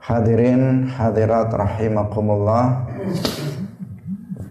Hadirin 0.00 0.88
hadirat 0.88 1.52
rahimakumullah. 1.52 2.88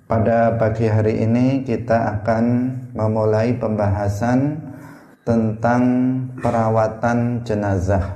Pada 0.05 0.53
pagi 0.61 0.85
hari 0.85 1.25
ini 1.25 1.65
kita 1.65 2.21
akan 2.21 2.45
memulai 2.93 3.57
pembahasan 3.57 4.61
tentang 5.25 5.81
perawatan 6.37 7.41
jenazah. 7.41 8.13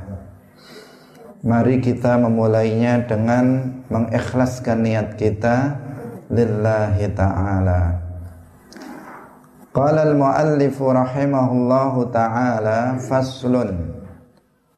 Mari 1.41 1.81
kita 1.81 2.21
memulainya 2.21 3.01
dengan 3.09 3.81
mengikhlaskan 3.89 4.85
niat 4.85 5.17
kita 5.17 5.73
lillahi 6.29 7.17
ta'ala. 7.17 7.97
Qala 9.73 10.05
al-muallif 10.05 10.77
rahimahullahu 10.77 12.13
ta'ala 12.13 13.01
faslun 13.01 14.02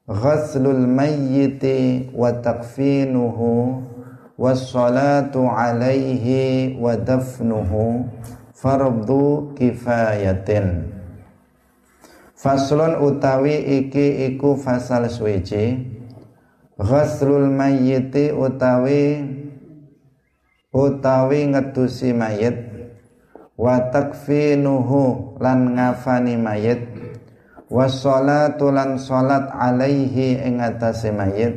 ghaslul 0.06 0.86
mayyiti 0.86 2.14
wa 2.14 2.30
takfinuhu 2.30 3.82
wassalatu 4.38 5.50
alaihi 5.50 6.78
wa 6.78 6.94
dafnuhu 6.94 8.06
fardu 8.54 9.54
kifayatin. 9.58 10.94
Faslun 12.38 13.02
utawi 13.02 13.82
iki 13.82 14.30
iku 14.30 14.54
fasal 14.62 15.10
suci 15.10 15.96
Ghaslul 16.76 17.50
mayyiti 17.50 18.30
utawi 18.36 19.26
utawi 20.70 21.40
ngedusi 21.50 22.14
mayit. 22.14 22.62
Wa 23.56 23.80
takfinuhu 23.90 25.40
lan 25.40 25.80
ngafani 25.80 26.36
mayit 26.36 26.95
wassalatu 27.70 28.70
lan 28.70 29.02
salat 29.02 29.50
alaihi 29.50 30.42
ing 30.42 30.62
atase 30.62 31.10
mayit. 31.10 31.54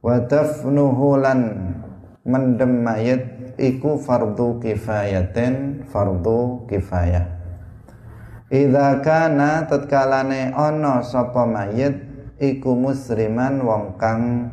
Wa 0.00 0.24
dafnuhu 0.24 1.20
lan 1.20 1.40
mendem 2.24 2.80
mayit 2.80 3.54
iku 3.60 4.00
fardu 4.00 4.60
kifayatin 4.64 5.84
fardu 5.88 6.64
kifayah. 6.68 7.26
Idza 8.50 8.98
kana 9.04 9.68
tatkalane 9.70 10.50
ana 10.50 11.04
sapa 11.06 11.46
mayit 11.46 12.00
iku 12.42 12.74
musliman 12.74 13.62
wong 13.62 13.94
kang 14.00 14.50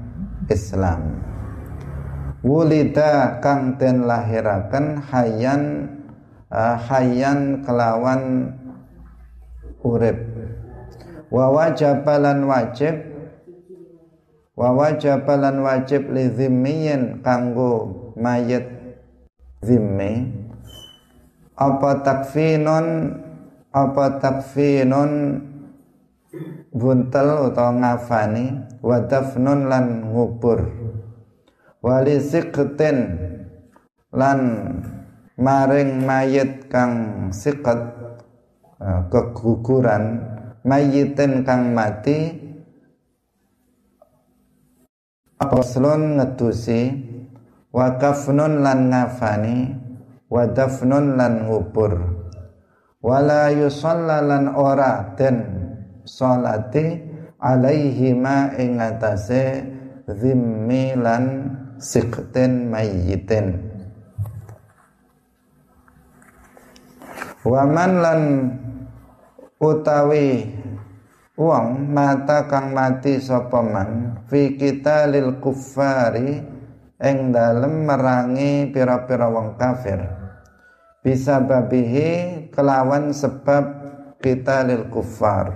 Islam. 0.51 1.23
Wulida 2.45 3.41
kang 3.41 3.81
den 3.81 4.05
lahiraken 4.05 5.01
hayan 5.09 5.89
uh, 6.53 6.77
hayan 6.77 7.65
kelawan 7.65 8.53
urip 9.81 10.36
wa 11.31 11.45
wajabalan 11.51 12.47
wajib. 12.47 12.95
Wa 14.57 14.73
wajabalan 14.73 15.61
wajib 15.61 16.09
li 16.09 16.33
zimmiyin 16.33 17.21
kanggo 17.21 17.93
mayit 18.17 18.65
zimmi 19.61 20.33
apa 21.53 22.01
takfinun 22.01 23.13
apa 23.69 24.17
takfinun 24.17 25.11
buntel 26.73 27.53
utawa 27.53 27.71
ngafani. 27.77 28.45
Wa 28.81 29.05
dafnun 29.05 29.69
lan 29.69 30.09
ngubur. 30.09 30.63
Wali 31.81 32.17
siktin 32.17 32.97
lan 34.09 34.39
maring 35.37 36.01
mayit 36.01 36.65
kang 36.71 37.29
sikat 37.29 37.93
uh, 38.81 39.05
keguguran 39.13 40.36
mayitin 40.67 41.47
kang 41.47 41.71
mati 41.71 42.35
aslun 45.39 46.19
ngedusi 46.19 46.91
wa 47.71 47.95
kafnun 47.95 48.59
lan 48.59 48.91
ngafani 48.91 49.71
wa 50.27 50.43
dafnun 50.51 51.15
lan 51.15 51.47
ngubur. 51.47 51.93
Wala 52.99 53.53
yusalla 53.53 54.19
lan 54.19 54.51
ora 54.51 55.15
den 55.15 55.37
salati 56.03 56.99
alaihi 57.39 58.11
ma 58.11 58.51
ing 58.59 58.81
atase 58.81 59.63
zimmi 60.09 60.97
lan 60.99 61.23
sikten 61.79 62.67
mayyitin. 62.73 63.55
Waman 67.47 67.91
lan 68.03 68.21
utawi 69.57 70.45
wong 71.37 71.93
mata 71.93 72.45
kang 72.45 72.73
mati 72.73 73.17
sapa 73.21 73.61
man 73.61 74.21
fi 74.29 74.57
kita 74.57 75.09
lil 75.09 75.41
kuffari 75.41 76.41
ing 76.97 77.17
dalem 77.29 77.85
merangi 77.85 78.73
pira-pira 78.73 79.29
wong 79.29 79.57
kafir. 79.57 80.01
Bisa 81.05 81.39
babihi 81.39 82.49
kelawan 82.51 83.13
sebab 83.13 83.63
kita 84.19 84.65
lil 84.65 84.89
kuffar 84.89 85.53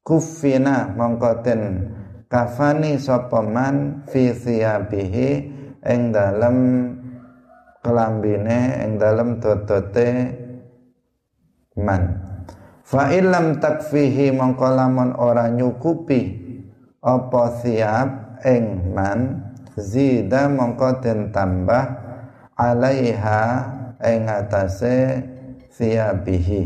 kufina 0.00 0.90
mongkoten 0.96 1.92
kafani 2.26 2.96
sapa 2.96 3.44
man 3.44 4.06
fi 4.08 4.32
thiyabihi 4.32 5.30
ing 5.86 6.00
dalem 6.10 6.58
kelambine 7.84 8.80
ing 8.82 8.98
dalem 8.98 9.38
totote 9.38 10.10
man 11.78 12.25
Fa 12.86 13.10
illam 13.10 13.58
takfihi 13.58 14.30
mongko 14.30 14.70
lamun 14.70 15.18
ora 15.18 15.50
nyukupi 15.50 16.38
apa 17.02 17.58
siap 17.58 18.38
ing 18.46 18.94
man 18.94 19.42
zida 19.74 20.46
mongko 20.46 21.02
den 21.02 21.34
tambah 21.34 21.82
alaiha 22.54 23.42
ing 24.06 24.30
atase 24.30 25.18
siabihi. 25.74 26.62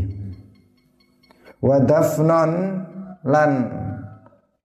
Wa 1.57 1.81
dafnon 1.81 2.85
lan 3.25 3.51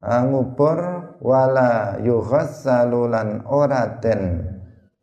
ngubur 0.05 0.79
wala 1.25 1.97
yughassalu 2.05 3.17
lan 3.17 3.41
ora 3.49 3.97
den 3.97 4.45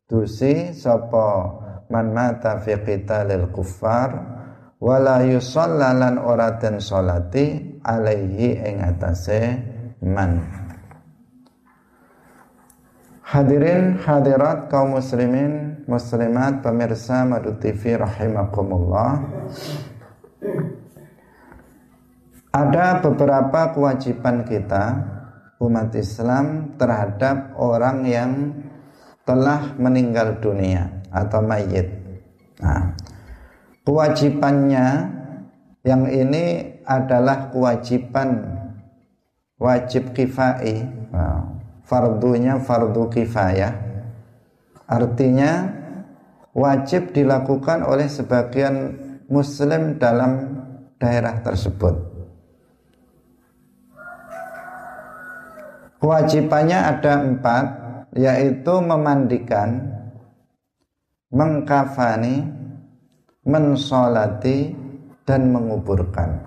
dusi 0.05 0.69
sapa 0.69 1.49
man 1.89 2.13
mata 2.13 2.61
fi 2.61 2.77
qitalil 2.77 3.49
kuffar 3.49 4.32
wala 4.83 5.23
yusalla 5.23 5.95
lan 5.95 6.19
ora 6.19 6.59
den 6.59 6.83
salati 6.83 7.79
alaihi 7.87 8.59
ing 8.59 8.83
atase 8.83 9.39
man 10.03 10.43
Hadirin 13.23 13.97
hadirat 14.03 14.67
kaum 14.67 14.99
muslimin 14.99 15.87
muslimat 15.87 16.59
pemirsa 16.59 17.23
Madu 17.23 17.55
TV 17.57 17.95
rahimakumullah 17.95 19.23
Ada 22.53 23.01
beberapa 23.01 23.73
kewajiban 23.73 24.45
kita 24.45 24.85
umat 25.57 25.89
Islam 25.97 26.77
terhadap 26.77 27.57
orang 27.57 28.05
yang 28.05 28.31
telah 29.25 29.73
meninggal 29.81 30.37
dunia 30.37 31.01
atau 31.09 31.41
mayit. 31.41 31.89
Nah, 32.61 32.93
kewajibannya 33.83 34.87
yang 35.83 36.07
ini 36.07 36.75
adalah 36.87 37.51
kewajiban 37.51 38.59
wajib 39.59 40.15
kifai. 40.15 40.87
Fardunya 41.83 42.63
fardu 42.63 43.11
kifayah. 43.11 43.75
Artinya 44.87 45.67
wajib 46.55 47.11
dilakukan 47.11 47.83
oleh 47.83 48.07
sebagian 48.07 48.95
muslim 49.27 49.99
dalam 49.99 50.63
daerah 50.95 51.43
tersebut. 51.43 51.95
Kewajibannya 55.99 56.79
ada 56.79 57.13
empat 57.23 57.65
yaitu 58.15 58.73
memandikan 58.79 59.91
mengkafani 61.31 62.62
mensolati 63.43 64.71
dan 65.27 65.51
menguburkan. 65.51 66.39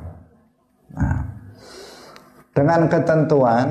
Nah, 0.96 1.20
dengan 2.56 2.88
ketentuan 2.88 3.69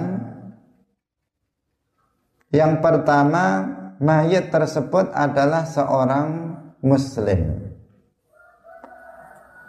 yang 2.53 2.79
pertama 2.79 3.65
mayat 3.97 4.53
tersebut 4.53 5.09
adalah 5.11 5.65
seorang 5.65 6.57
muslim. 6.85 7.65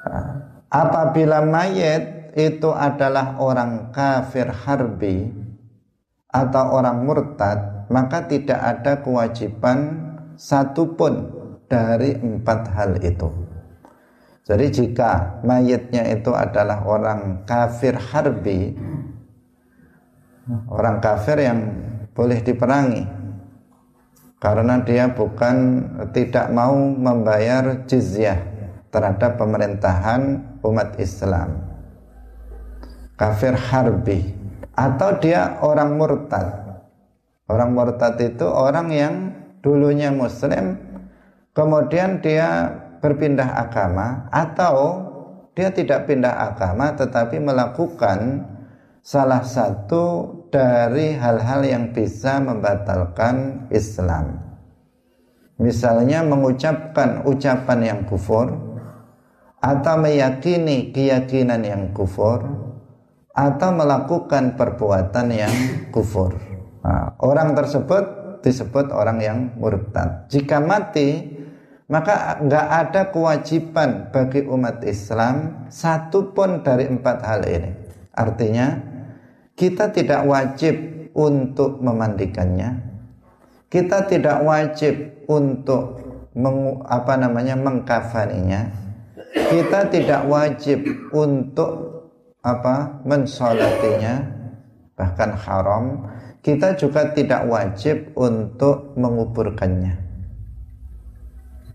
Nah, 0.06 0.30
apabila 0.68 1.42
mayat 1.42 2.36
itu 2.36 2.68
adalah 2.70 3.40
orang 3.40 3.90
kafir 3.90 4.52
harbi 4.52 5.32
atau 6.28 6.64
orang 6.76 7.08
murtad, 7.08 7.88
maka 7.88 8.28
tidak 8.28 8.60
ada 8.60 9.00
kewajiban 9.00 10.04
satupun 10.36 11.32
dari 11.66 12.14
empat 12.14 12.60
hal 12.74 12.98
itu. 13.02 13.28
Jadi 14.46 14.66
jika 14.70 15.42
mayatnya 15.42 16.06
itu 16.06 16.30
adalah 16.30 16.86
orang 16.86 17.42
kafir 17.42 17.98
harbi, 17.98 18.78
orang 20.70 21.02
kafir 21.02 21.42
yang 21.42 21.58
boleh 22.14 22.38
diperangi 22.46 23.02
karena 24.38 24.78
dia 24.86 25.10
bukan 25.10 25.56
tidak 26.14 26.46
mau 26.54 26.78
membayar 26.78 27.82
jizyah 27.90 28.38
terhadap 28.94 29.34
pemerintahan 29.34 30.38
umat 30.62 30.94
Islam. 31.02 31.66
Kafir 33.18 33.58
harbi. 33.58 34.36
Atau 34.76 35.18
dia 35.24 35.56
orang 35.64 35.96
murtad. 35.96 36.52
Orang 37.48 37.72
murtad 37.72 38.20
itu 38.20 38.44
orang 38.44 38.92
yang 38.92 39.14
dulunya 39.64 40.12
muslim 40.12 40.85
kemudian 41.56 42.20
dia 42.20 42.68
berpindah 43.00 43.56
agama 43.56 44.28
atau 44.28 45.00
dia 45.56 45.72
tidak 45.72 46.04
pindah 46.04 46.52
agama 46.52 46.92
tetapi 46.92 47.40
melakukan 47.40 48.44
salah 49.00 49.40
satu 49.40 50.36
dari 50.52 51.16
hal-hal 51.16 51.64
yang 51.64 51.84
bisa 51.96 52.42
membatalkan 52.42 53.66
Islam. 53.72 54.36
Misalnya 55.56 56.20
mengucapkan 56.20 57.24
ucapan 57.24 57.80
yang 57.80 58.00
kufur 58.04 58.52
atau 59.56 59.94
meyakini 59.96 60.92
keyakinan 60.92 61.64
yang 61.64 61.82
kufur 61.96 62.44
atau 63.32 63.70
melakukan 63.72 64.60
perbuatan 64.60 65.26
yang 65.32 65.54
kufur. 65.88 66.36
Nah, 66.84 67.16
orang 67.24 67.56
tersebut 67.56 68.04
disebut 68.44 68.92
orang 68.92 69.18
yang 69.24 69.38
murtad. 69.56 70.28
Jika 70.28 70.60
mati, 70.60 71.35
maka 71.86 72.42
nggak 72.42 72.66
ada 72.66 73.02
kewajiban 73.14 74.10
bagi 74.10 74.42
umat 74.42 74.82
Islam 74.82 75.66
satu 75.70 76.34
pun 76.34 76.66
dari 76.66 76.90
empat 76.90 77.18
hal 77.22 77.46
ini. 77.46 77.70
Artinya, 78.10 78.74
kita 79.54 79.94
tidak 79.94 80.26
wajib 80.26 80.74
untuk 81.14 81.78
memandikannya. 81.78 82.82
Kita 83.70 84.06
tidak 84.06 84.42
wajib 84.42 85.26
untuk 85.30 86.00
meng, 86.34 86.82
apa 86.86 87.14
namanya 87.18 87.54
mengkafaninya. 87.58 88.86
Kita 89.36 89.92
tidak 89.92 90.24
wajib 90.26 90.86
untuk 91.12 92.02
apa 92.40 93.02
mensolatinya, 93.02 94.22
bahkan 94.94 95.34
haram 95.34 96.08
kita 96.46 96.78
juga 96.78 97.10
tidak 97.10 97.42
wajib 97.50 98.14
untuk 98.14 98.94
menguburkannya. 98.94 100.05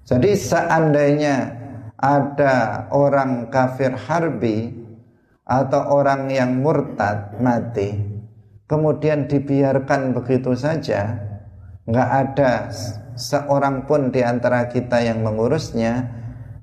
Jadi 0.06 0.31
seandainya 0.33 1.36
ada 2.01 2.88
orang 2.89 3.53
kafir 3.53 3.94
harbi 3.94 4.74
atau 5.45 5.81
orang 6.01 6.31
yang 6.33 6.57
murtad 6.63 7.38
mati, 7.38 7.94
kemudian 8.65 9.30
dibiarkan 9.30 10.18
begitu 10.18 10.57
saja, 10.57 11.21
nggak 11.86 12.09
ada 12.09 12.71
seorang 13.13 13.86
pun 13.86 14.09
di 14.09 14.25
antara 14.25 14.65
kita 14.71 15.03
yang 15.06 15.21
mengurusnya, 15.21 16.09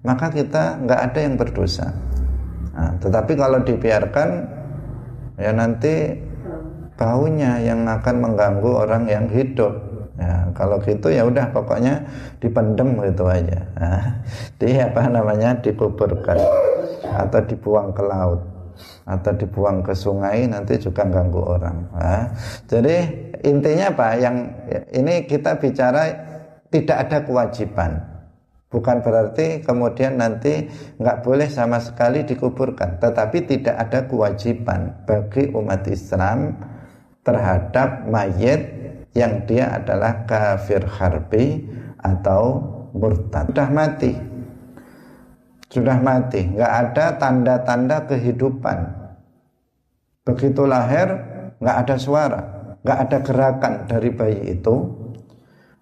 maka 0.02 0.32
kita 0.32 0.82
nggak 0.82 1.00
ada 1.12 1.18
yang 1.22 1.34
berdosa. 1.38 1.94
Nah, 2.74 2.94
tetapi 2.98 3.32
kalau 3.34 3.62
dibiarkan, 3.62 4.28
ya 5.38 5.50
nanti 5.54 6.14
baunya 6.98 7.62
yang 7.62 7.86
akan 7.86 8.16
mengganggu 8.18 8.70
orang 8.74 9.04
yang 9.06 9.26
hidup. 9.30 9.87
Ya, 10.18 10.50
kalau 10.50 10.82
gitu 10.82 11.14
ya 11.14 11.22
udah 11.30 11.46
pokoknya 11.54 12.02
dipendem 12.42 12.98
gitu 13.06 13.30
aja. 13.30 13.62
Nah, 13.78 14.18
di 14.58 14.74
apa 14.74 15.06
namanya 15.06 15.54
dikuburkan 15.62 16.38
atau 17.06 17.40
dibuang 17.46 17.94
ke 17.94 18.02
laut 18.02 18.42
atau 19.06 19.32
dibuang 19.38 19.80
ke 19.86 19.94
sungai 19.94 20.50
nanti 20.50 20.74
juga 20.74 21.06
ganggu 21.06 21.38
orang. 21.38 21.78
Nah, 21.94 22.34
jadi 22.66 22.96
intinya 23.46 23.94
apa? 23.94 24.08
Yang 24.18 24.36
ini 24.90 25.14
kita 25.30 25.54
bicara 25.54 26.02
tidak 26.66 26.96
ada 27.08 27.18
kewajiban. 27.22 28.02
Bukan 28.68 29.00
berarti 29.00 29.64
kemudian 29.64 30.20
nanti 30.20 30.68
nggak 31.00 31.24
boleh 31.24 31.48
sama 31.48 31.80
sekali 31.80 32.26
dikuburkan, 32.26 33.00
tetapi 33.00 33.48
tidak 33.48 33.80
ada 33.80 34.04
kewajiban 34.04 34.92
bagi 35.08 35.48
umat 35.56 35.88
Islam 35.88 36.52
terhadap 37.24 38.04
mayit 38.12 38.77
yang 39.18 39.42
dia 39.50 39.74
adalah 39.82 40.22
kafir 40.22 40.86
harbi 40.86 41.66
atau 41.98 42.62
murtad. 42.94 43.50
Sudah 43.50 43.68
mati. 43.74 44.12
Sudah 45.66 45.98
mati. 45.98 46.54
Nggak 46.54 46.72
ada 46.86 47.04
tanda-tanda 47.18 48.06
kehidupan. 48.06 48.78
Begitu 50.22 50.62
lahir 50.70 51.18
nggak 51.58 51.76
ada 51.82 51.96
suara. 51.98 52.40
Nggak 52.86 52.98
ada 53.10 53.18
gerakan 53.26 53.74
dari 53.90 54.10
bayi 54.14 54.40
itu. 54.54 54.76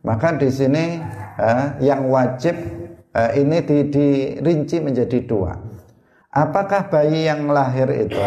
Maka 0.01 0.41
di 0.41 0.49
sini 0.49 0.97
eh, 1.37 1.67
yang 1.85 2.09
wajib 2.09 2.57
eh, 3.13 3.31
ini 3.37 3.61
di, 3.61 3.79
dirinci 3.93 4.81
menjadi 4.81 5.19
dua. 5.29 5.53
Apakah 6.33 6.89
bayi 6.89 7.29
yang 7.29 7.49
lahir 7.53 7.89
itu 7.93 8.21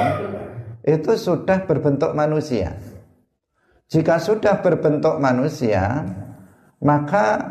itu 0.86 1.12
sudah 1.14 1.70
berbentuk 1.70 2.16
manusia 2.16 2.74
jika 3.90 4.22
sudah 4.22 4.62
berbentuk 4.62 5.18
manusia, 5.18 6.06
maka 6.78 7.42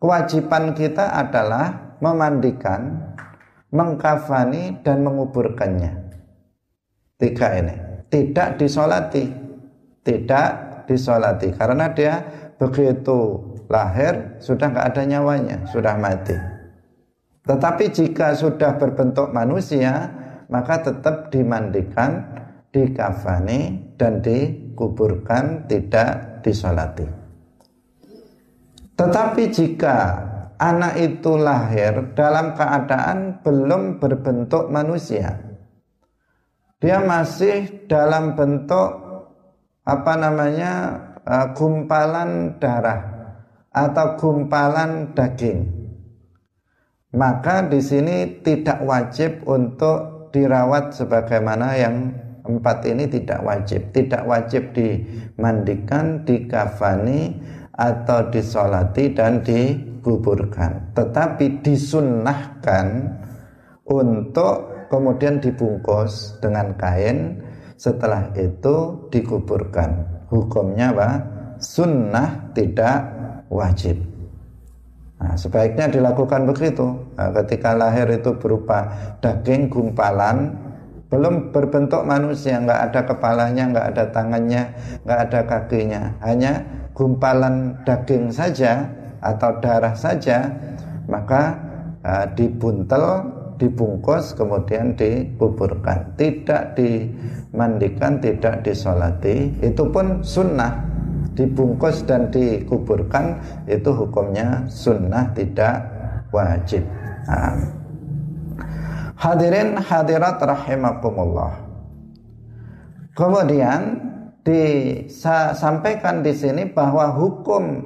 kewajiban 0.00 0.72
kita 0.72 1.04
adalah 1.12 1.96
memandikan, 2.00 3.12
mengkafani 3.68 4.80
dan 4.80 5.04
menguburkannya. 5.04 6.16
Tiga 7.20 7.60
ini. 7.60 7.76
Tidak 8.08 8.56
disolati. 8.56 9.28
Tidak 10.00 10.48
disolati. 10.88 11.52
Karena 11.52 11.92
dia 11.92 12.24
begitu 12.56 13.36
lahir 13.68 14.40
sudah 14.40 14.72
nggak 14.72 14.96
ada 14.96 15.02
nyawanya, 15.04 15.68
sudah 15.68 16.00
mati. 16.00 16.36
Tetapi 17.44 17.84
jika 17.92 18.32
sudah 18.32 18.80
berbentuk 18.80 19.28
manusia, 19.28 20.08
maka 20.48 20.80
tetap 20.80 21.28
dimandikan, 21.28 22.32
dikafani 22.72 23.92
dan 24.00 24.24
di 24.24 24.65
dikuburkan, 24.76 25.64
tidak 25.64 26.44
disolati. 26.44 27.08
Tetapi 28.92 29.42
jika 29.48 29.96
anak 30.60 31.00
itu 31.00 31.40
lahir 31.40 32.12
dalam 32.12 32.52
keadaan 32.52 33.40
belum 33.40 33.96
berbentuk 33.96 34.68
manusia, 34.68 35.40
dia 36.76 37.00
masih 37.00 37.88
dalam 37.88 38.36
bentuk 38.36 39.00
apa 39.88 40.12
namanya 40.20 40.72
uh, 41.24 41.56
gumpalan 41.56 42.60
darah 42.60 43.00
atau 43.72 44.20
gumpalan 44.20 45.16
daging. 45.16 45.72
Maka 47.16 47.64
di 47.64 47.80
sini 47.80 48.44
tidak 48.44 48.84
wajib 48.84 49.40
untuk 49.48 50.28
dirawat 50.36 50.92
sebagaimana 50.92 51.80
yang 51.80 52.25
Empat 52.46 52.86
ini 52.86 53.10
tidak 53.10 53.42
wajib, 53.42 53.90
tidak 53.90 54.22
wajib 54.24 54.70
dimandikan, 54.70 56.22
dikafani 56.22 57.34
atau 57.74 58.30
disolati 58.30 59.12
dan 59.12 59.42
dikuburkan. 59.42 60.94
Tetapi 60.94 61.60
disunnahkan 61.66 62.86
untuk 63.86 64.88
kemudian 64.88 65.42
dibungkus 65.42 66.38
dengan 66.38 66.72
kain, 66.78 67.42
setelah 67.76 68.32
itu 68.38 69.06
dikuburkan. 69.12 70.24
Hukumnya 70.30 70.90
apa? 70.96 71.10
Sunnah 71.58 72.52
tidak 72.56 72.98
wajib. 73.52 73.98
Nah, 75.16 75.32
sebaiknya 75.32 75.88
dilakukan 75.88 76.44
begitu. 76.44 76.92
Nah, 77.16 77.32
ketika 77.40 77.72
lahir 77.72 78.04
itu 78.12 78.36
berupa 78.36 78.92
daging 79.24 79.72
gumpalan 79.72 80.52
belum 81.06 81.54
berbentuk 81.54 82.02
manusia 82.02 82.58
nggak 82.58 82.90
ada 82.90 83.00
kepalanya 83.06 83.64
nggak 83.70 83.86
ada 83.94 84.04
tangannya 84.10 84.62
nggak 85.06 85.20
ada 85.30 85.40
kakinya. 85.46 86.02
Hanya 86.18 86.66
gumpalan 86.98 87.78
daging 87.86 88.34
saja 88.34 88.90
atau 89.22 89.58
darah 89.62 89.94
saja 89.94 90.50
maka 91.06 91.54
uh, 92.02 92.26
dibuntel 92.34 93.22
dibungkus 93.54 94.34
kemudian 94.34 94.98
dikuburkan. 94.98 96.18
Tidak 96.18 96.74
dimandikan 96.74 98.18
tidak 98.18 98.66
disolati. 98.66 99.54
Itu 99.62 99.88
pun 99.94 100.26
sunnah. 100.26 100.84
Dibungkus 101.36 102.02
dan 102.08 102.32
dikuburkan 102.32 103.36
itu 103.68 103.92
hukumnya 103.92 104.64
sunnah 104.72 105.30
tidak 105.36 105.84
wajib. 106.32 106.82
Nah. 107.28 107.75
Hadirin 109.16 109.80
hadirat 109.80 110.36
rahimakumullah. 110.44 111.56
Kemudian 113.16 113.96
disampaikan 114.44 116.20
di 116.20 116.36
sini 116.36 116.68
bahwa 116.68 117.16
hukum 117.16 117.80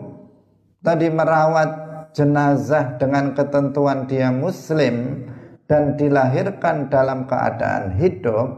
tadi 0.82 1.06
merawat 1.06 1.70
jenazah 2.10 2.98
dengan 2.98 3.30
ketentuan 3.38 4.10
dia 4.10 4.34
muslim 4.34 5.22
dan 5.70 5.94
dilahirkan 5.94 6.90
dalam 6.90 7.30
keadaan 7.30 7.94
hidup 7.94 8.48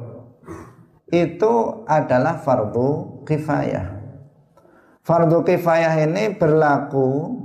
itu 1.13 1.85
adalah 1.85 2.41
fardu 2.41 3.21
kifayah. 3.29 4.01
Fardu 5.05 5.45
kifayah 5.45 6.09
ini 6.09 6.33
berlaku 6.41 7.37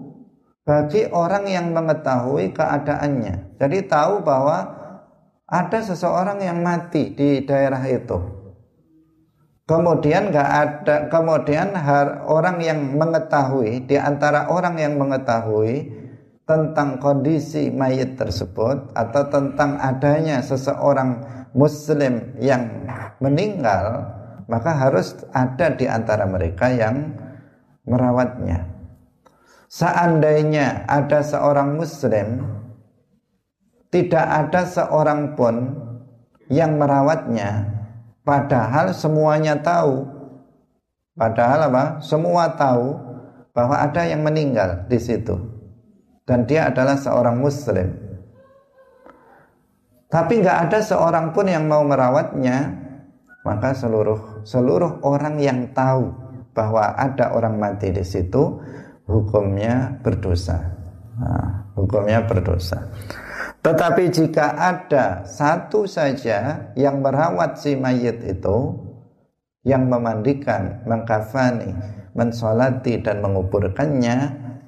bagi 0.64 1.04
orang 1.12 1.52
yang 1.52 1.76
mengetahui 1.76 2.56
keadaannya. 2.56 3.60
Jadi 3.60 3.78
tahu 3.92 4.24
bahwa 4.24 4.77
ada 5.48 5.80
seseorang 5.80 6.44
yang 6.44 6.60
mati 6.60 7.16
di 7.16 7.44
daerah 7.48 7.80
itu. 7.88 8.20
Kemudian 9.68 10.32
nggak 10.32 10.52
ada, 10.64 10.96
kemudian 11.12 11.76
orang 12.24 12.64
yang 12.64 12.96
mengetahui 12.96 13.84
di 13.84 14.00
antara 14.00 14.48
orang 14.48 14.80
yang 14.80 14.96
mengetahui 14.96 15.92
tentang 16.48 16.96
kondisi 17.04 17.68
mayat 17.68 18.16
tersebut 18.16 18.96
atau 18.96 19.24
tentang 19.28 19.76
adanya 19.84 20.40
seseorang 20.40 21.20
muslim 21.52 22.32
yang 22.40 22.88
meninggal, 23.20 24.08
maka 24.48 24.72
harus 24.72 25.20
ada 25.36 25.76
di 25.76 25.84
antara 25.84 26.24
mereka 26.24 26.72
yang 26.72 27.12
merawatnya. 27.84 28.72
Seandainya 29.68 30.88
ada 30.88 31.20
seorang 31.20 31.76
muslim 31.76 32.40
tidak 33.98 34.26
ada 34.30 34.62
seorang 34.70 35.34
pun 35.34 35.74
yang 36.54 36.78
merawatnya. 36.78 37.66
Padahal 38.22 38.94
semuanya 38.94 39.58
tahu. 39.58 40.06
Padahal 41.18 41.74
apa? 41.74 41.84
Semua 42.06 42.54
tahu 42.54 42.94
bahwa 43.58 43.82
ada 43.82 44.06
yang 44.06 44.22
meninggal 44.22 44.86
di 44.86 45.02
situ. 45.02 45.34
Dan 46.30 46.46
dia 46.46 46.70
adalah 46.70 46.94
seorang 46.94 47.42
muslim. 47.42 47.90
Tapi 50.14 50.46
nggak 50.46 50.70
ada 50.70 50.80
seorang 50.86 51.34
pun 51.34 51.50
yang 51.50 51.66
mau 51.66 51.82
merawatnya. 51.82 52.86
Maka 53.42 53.74
seluruh 53.74 54.46
seluruh 54.46 55.02
orang 55.08 55.40
yang 55.42 55.72
tahu 55.74 56.12
bahwa 56.54 56.94
ada 57.00 57.34
orang 57.34 57.58
mati 57.58 57.96
di 57.96 58.04
situ 58.04 58.60
hukumnya 59.08 60.04
berdosa. 60.04 60.60
Nah, 61.18 61.72
hukumnya 61.74 62.28
berdosa 62.28 62.78
tetapi 63.66 64.04
jika 64.14 64.56
ada 64.56 65.28
satu 65.28 65.84
saja 65.90 66.72
yang 66.78 67.04
merawat 67.04 67.60
si 67.60 67.76
mayit 67.76 68.24
itu 68.24 68.78
yang 69.68 69.92
memandikan, 69.92 70.80
mengkafani, 70.88 71.76
mensolati 72.16 73.04
dan 73.04 73.20
menguburkannya 73.20 74.18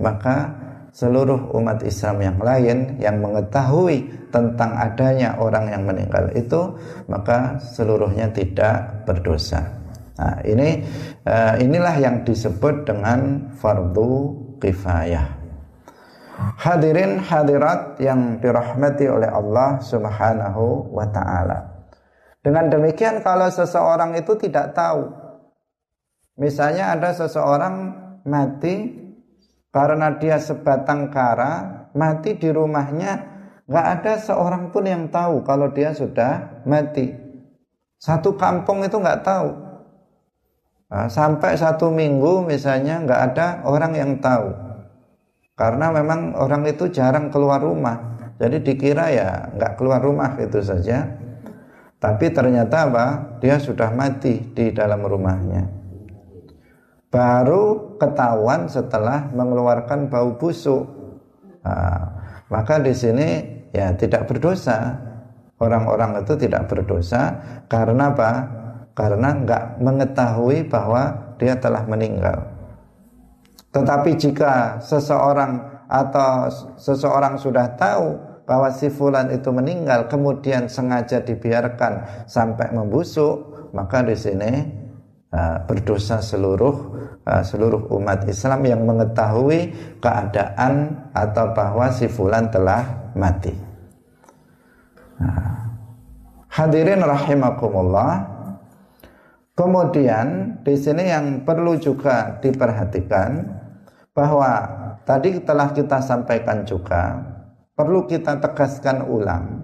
maka 0.04 0.52
seluruh 0.92 1.54
umat 1.56 1.86
Islam 1.86 2.18
yang 2.20 2.38
lain 2.42 2.98
yang 3.00 3.22
mengetahui 3.22 4.10
tentang 4.34 4.76
adanya 4.76 5.38
orang 5.38 5.70
yang 5.72 5.84
meninggal 5.86 6.34
itu 6.34 6.76
maka 7.08 7.62
seluruhnya 7.62 8.30
tidak 8.34 9.06
berdosa. 9.06 9.80
Nah, 10.20 10.44
ini 10.44 10.84
uh, 11.24 11.56
inilah 11.56 11.96
yang 11.96 12.28
disebut 12.28 12.84
dengan 12.84 13.54
fardu 13.56 14.36
kifayah. 14.60 15.39
Hadirin 16.60 17.20
hadirat 17.20 18.00
yang 18.00 18.40
dirahmati 18.40 19.08
oleh 19.08 19.28
Allah 19.28 19.80
Subhanahu 19.84 20.92
wa 20.92 21.08
taala. 21.12 21.88
Dengan 22.40 22.72
demikian 22.72 23.20
kalau 23.20 23.52
seseorang 23.52 24.16
itu 24.16 24.36
tidak 24.40 24.72
tahu 24.72 25.30
Misalnya 26.40 26.96
ada 26.96 27.12
seseorang 27.12 27.76
mati 28.24 28.96
karena 29.76 30.16
dia 30.16 30.40
sebatang 30.40 31.12
kara 31.12 31.86
mati 31.92 32.40
di 32.40 32.48
rumahnya 32.48 33.28
nggak 33.68 33.88
ada 34.00 34.14
seorang 34.18 34.72
pun 34.72 34.88
yang 34.88 35.12
tahu 35.12 35.44
kalau 35.44 35.68
dia 35.76 35.92
sudah 35.92 36.64
mati. 36.64 37.12
Satu 38.00 38.40
kampung 38.40 38.88
itu 38.88 38.96
nggak 38.96 39.22
tahu. 39.28 39.52
Nah, 40.90 41.06
sampai 41.12 41.60
satu 41.60 41.92
minggu 41.92 42.48
misalnya 42.48 43.04
nggak 43.04 43.22
ada 43.30 43.48
orang 43.68 43.94
yang 43.94 44.12
tahu 44.24 44.69
karena 45.60 45.92
memang 45.92 46.40
orang 46.40 46.64
itu 46.72 46.88
jarang 46.88 47.28
keluar 47.28 47.60
rumah 47.60 48.16
jadi 48.40 48.64
dikira 48.64 49.12
ya 49.12 49.30
nggak 49.60 49.76
keluar 49.76 50.00
rumah 50.00 50.40
itu 50.40 50.64
saja 50.64 51.20
tapi 52.00 52.32
ternyata 52.32 52.88
apa 52.88 53.06
dia 53.44 53.60
sudah 53.60 53.92
mati 53.92 54.40
di 54.56 54.72
dalam 54.72 55.04
rumahnya 55.04 55.80
baru 57.10 57.98
ketahuan 57.98 58.70
setelah 58.70 59.30
mengeluarkan 59.34 60.08
bau 60.08 60.38
busuk. 60.38 60.86
Nah, 61.66 62.02
maka 62.48 62.78
di 62.80 62.94
sini 62.94 63.28
ya 63.74 63.94
tidak 63.98 64.30
berdosa. 64.30 65.06
Orang-orang 65.60 66.24
itu 66.24 66.40
tidak 66.40 66.72
berdosa 66.72 67.36
karena 67.68 68.16
apa? 68.16 68.32
Karena 68.96 69.36
nggak 69.36 69.84
mengetahui 69.84 70.72
bahwa 70.72 71.36
dia 71.36 71.60
telah 71.60 71.84
meninggal. 71.84 72.59
Tetapi 73.70 74.18
jika 74.18 74.82
seseorang 74.82 75.86
atau 75.90 76.50
seseorang 76.78 77.38
sudah 77.38 77.78
tahu 77.78 78.18
bahwa 78.50 78.74
si 78.74 78.90
fulan 78.90 79.30
itu 79.30 79.54
meninggal 79.54 80.10
kemudian 80.10 80.66
sengaja 80.66 81.22
dibiarkan 81.22 82.26
sampai 82.26 82.74
membusuk, 82.74 83.70
maka 83.78 84.02
di 84.02 84.18
sini 84.18 84.52
uh, 85.34 85.62
berdosa 85.70 86.18
seluruh 86.22 86.98
Uh, 87.30 87.46
seluruh 87.46 87.94
umat 87.94 88.26
Islam 88.26 88.66
yang 88.66 88.82
mengetahui 88.90 89.70
keadaan 90.02 90.98
atau 91.14 91.54
bahwa 91.54 91.94
si 91.94 92.10
fulan 92.10 92.50
telah 92.50 93.12
mati. 93.14 93.54
Nah, 95.22 95.78
hadirin 96.50 97.06
rahimakumullah. 97.06 98.26
Kemudian 99.54 100.58
di 100.66 100.74
sini 100.74 101.12
yang 101.14 101.46
perlu 101.46 101.78
juga 101.78 102.42
diperhatikan 102.42 103.59
bahwa 104.20 104.52
tadi 105.08 105.40
telah 105.40 105.72
kita 105.72 106.04
sampaikan 106.04 106.68
juga 106.68 107.24
perlu 107.72 108.04
kita 108.04 108.36
tegaskan 108.44 109.08
ulang 109.08 109.64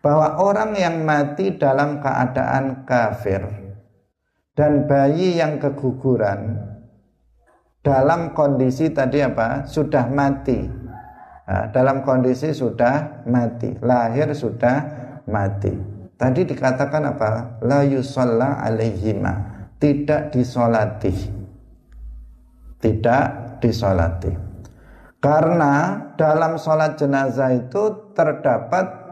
bahwa 0.00 0.40
orang 0.40 0.72
yang 0.72 1.04
mati 1.04 1.52
dalam 1.60 2.00
keadaan 2.00 2.88
kafir 2.88 3.44
dan 4.56 4.88
bayi 4.88 5.36
yang 5.36 5.60
keguguran 5.60 6.72
dalam 7.82 8.30
kondisi 8.32 8.94
tadi 8.94 9.20
apa? 9.20 9.66
Sudah 9.66 10.06
mati. 10.06 10.54
Nah, 11.42 11.66
dalam 11.74 12.06
kondisi 12.06 12.54
sudah 12.54 13.26
mati 13.26 13.74
lahir 13.82 14.30
sudah 14.32 14.76
mati. 15.26 15.74
Tadi 16.14 16.46
dikatakan 16.46 17.02
apa? 17.10 17.58
La 17.66 17.82
yusalla 17.82 18.62
alaihima. 18.62 19.66
Tidak 19.82 20.30
disolati. 20.30 21.10
Tidak 22.78 23.41
disolati 23.62 24.52
karena 25.22 26.02
dalam 26.18 26.58
sholat 26.58 26.98
jenazah 26.98 27.54
itu 27.54 28.10
terdapat 28.10 29.02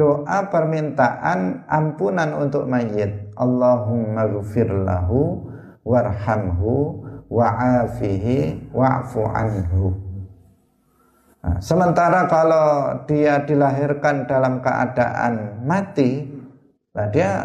doa 0.00 0.48
permintaan 0.48 1.68
ampunan 1.68 2.32
untuk 2.40 2.64
mayit 2.64 3.36
Allahumma 3.36 4.24
lahu 4.24 5.44
warhamhu 5.84 7.04
wa'afihi 7.28 8.72
wa'fu 8.72 9.28
anhu. 9.28 9.92
Nah, 11.44 11.60
sementara 11.60 12.26
kalau 12.32 12.96
dia 13.04 13.44
dilahirkan 13.44 14.24
dalam 14.24 14.64
keadaan 14.64 15.62
mati, 15.68 16.26
nah 16.96 17.06
dia 17.12 17.44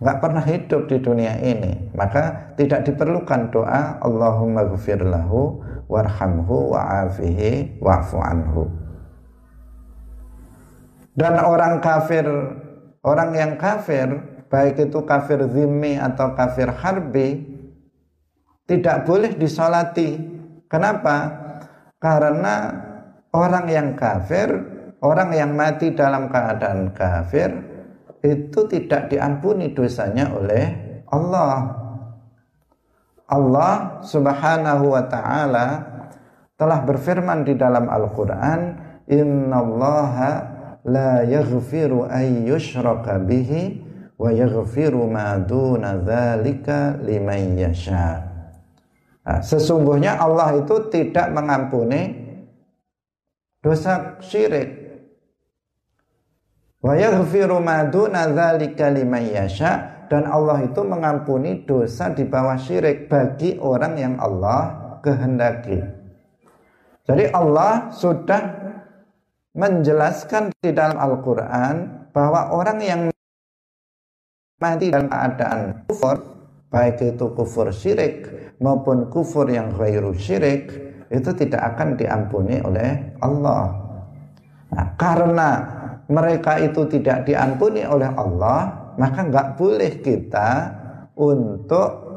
nggak 0.00 0.18
pernah 0.24 0.40
hidup 0.40 0.88
di 0.88 0.96
dunia 0.96 1.36
ini, 1.44 1.92
maka 1.92 2.56
tidak 2.56 2.88
diperlukan 2.88 3.52
doa 3.52 4.00
Allahumma 4.00 4.64
gfir 4.72 4.96
lahu 5.04 5.60
warhamhu 5.92 6.72
wa'afihi 6.72 7.78
wa'fu 7.84 8.16
anhu. 8.16 8.64
Dan 11.12 11.36
orang 11.36 11.84
kafir, 11.84 12.24
orang 13.04 13.30
yang 13.36 13.52
kafir, 13.60 14.08
baik 14.48 14.88
itu 14.88 15.04
kafir 15.04 15.44
zimmi 15.52 16.00
atau 16.00 16.32
kafir 16.32 16.72
harbi, 16.72 17.44
tidak 18.64 19.04
boleh 19.04 19.36
disolati. 19.36 20.16
Kenapa? 20.64 21.28
Karena 22.00 22.72
orang 23.36 23.68
yang 23.68 23.88
kafir, 24.00 24.48
orang 25.04 25.36
yang 25.36 25.52
mati 25.52 25.92
dalam 25.92 26.32
keadaan 26.32 26.88
kafir 26.96 27.69
itu 28.20 28.60
tidak 28.68 29.08
diampuni 29.08 29.72
dosanya 29.72 30.28
oleh 30.36 30.64
Allah. 31.08 31.80
Allah 33.30 34.02
Subhanahu 34.04 34.92
wa 34.92 35.04
taala 35.06 35.66
telah 36.58 36.84
berfirman 36.84 37.46
di 37.46 37.54
dalam 37.56 37.88
Al-Qur'an, 37.88 38.76
"Innallaha 39.08 40.30
la 40.84 41.24
yaghfiru 41.24 42.10
ay 42.10 42.50
yushraka 42.50 43.16
bihi 43.22 43.80
wa 44.20 44.28
yaghfiru 44.28 45.08
ma 45.08 45.40
duna 45.40 45.96
dzalika 46.02 47.00
liman 47.00 47.56
yasha'." 47.56 48.30
Nah, 49.20 49.40
sesungguhnya 49.44 50.18
Allah 50.18 50.64
itu 50.64 50.90
tidak 50.90 51.30
mengampuni 51.30 52.18
dosa 53.60 54.16
syirik. 54.24 54.79
Wa 56.80 56.96
yaghfiru 56.96 57.60
ma 57.60 57.84
duna 57.84 58.32
dzalika 58.32 58.88
liman 58.88 59.20
yasha 59.20 60.08
dan 60.08 60.24
Allah 60.24 60.64
itu 60.64 60.80
mengampuni 60.80 61.62
dosa 61.68 62.08
di 62.10 62.24
bawah 62.24 62.56
syirik 62.56 63.06
bagi 63.12 63.60
orang 63.60 63.94
yang 64.00 64.14
Allah 64.16 64.96
kehendaki. 65.04 65.76
Jadi 67.04 67.24
Allah 67.36 67.92
sudah 67.92 68.42
menjelaskan 69.52 70.54
di 70.56 70.70
dalam 70.72 70.96
Al-Quran 70.96 71.74
bahwa 72.16 72.54
orang 72.54 72.78
yang 72.80 73.00
mati 74.56 74.88
dalam 74.88 75.10
keadaan 75.10 75.84
kufur, 75.88 76.16
baik 76.72 77.02
itu 77.02 77.26
kufur 77.36 77.68
syirik 77.74 78.30
maupun 78.62 79.10
kufur 79.12 79.46
yang 79.52 79.74
ghairu 79.74 80.14
syirik, 80.16 80.70
itu 81.10 81.30
tidak 81.34 81.74
akan 81.74 81.98
diampuni 81.98 82.62
oleh 82.62 83.14
Allah. 83.18 83.74
Nah, 84.70 84.86
karena 84.94 85.50
mereka 86.10 86.58
itu 86.58 86.90
tidak 86.90 87.22
diampuni 87.24 87.86
oleh 87.86 88.10
Allah, 88.10 88.92
maka 88.98 89.22
nggak 89.22 89.48
boleh 89.54 90.02
kita 90.02 90.50
untuk 91.14 92.10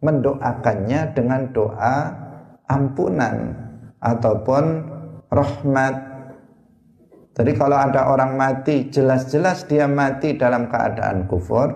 mendoakannya 0.00 1.12
dengan 1.12 1.52
doa 1.52 1.96
ampunan 2.72 3.52
ataupun 4.00 4.64
rahmat. 5.28 5.94
Jadi 7.34 7.52
kalau 7.58 7.76
ada 7.76 8.08
orang 8.08 8.38
mati, 8.38 8.88
jelas-jelas 8.88 9.68
dia 9.68 9.84
mati 9.90 10.38
dalam 10.40 10.70
keadaan 10.70 11.28
kufur, 11.28 11.68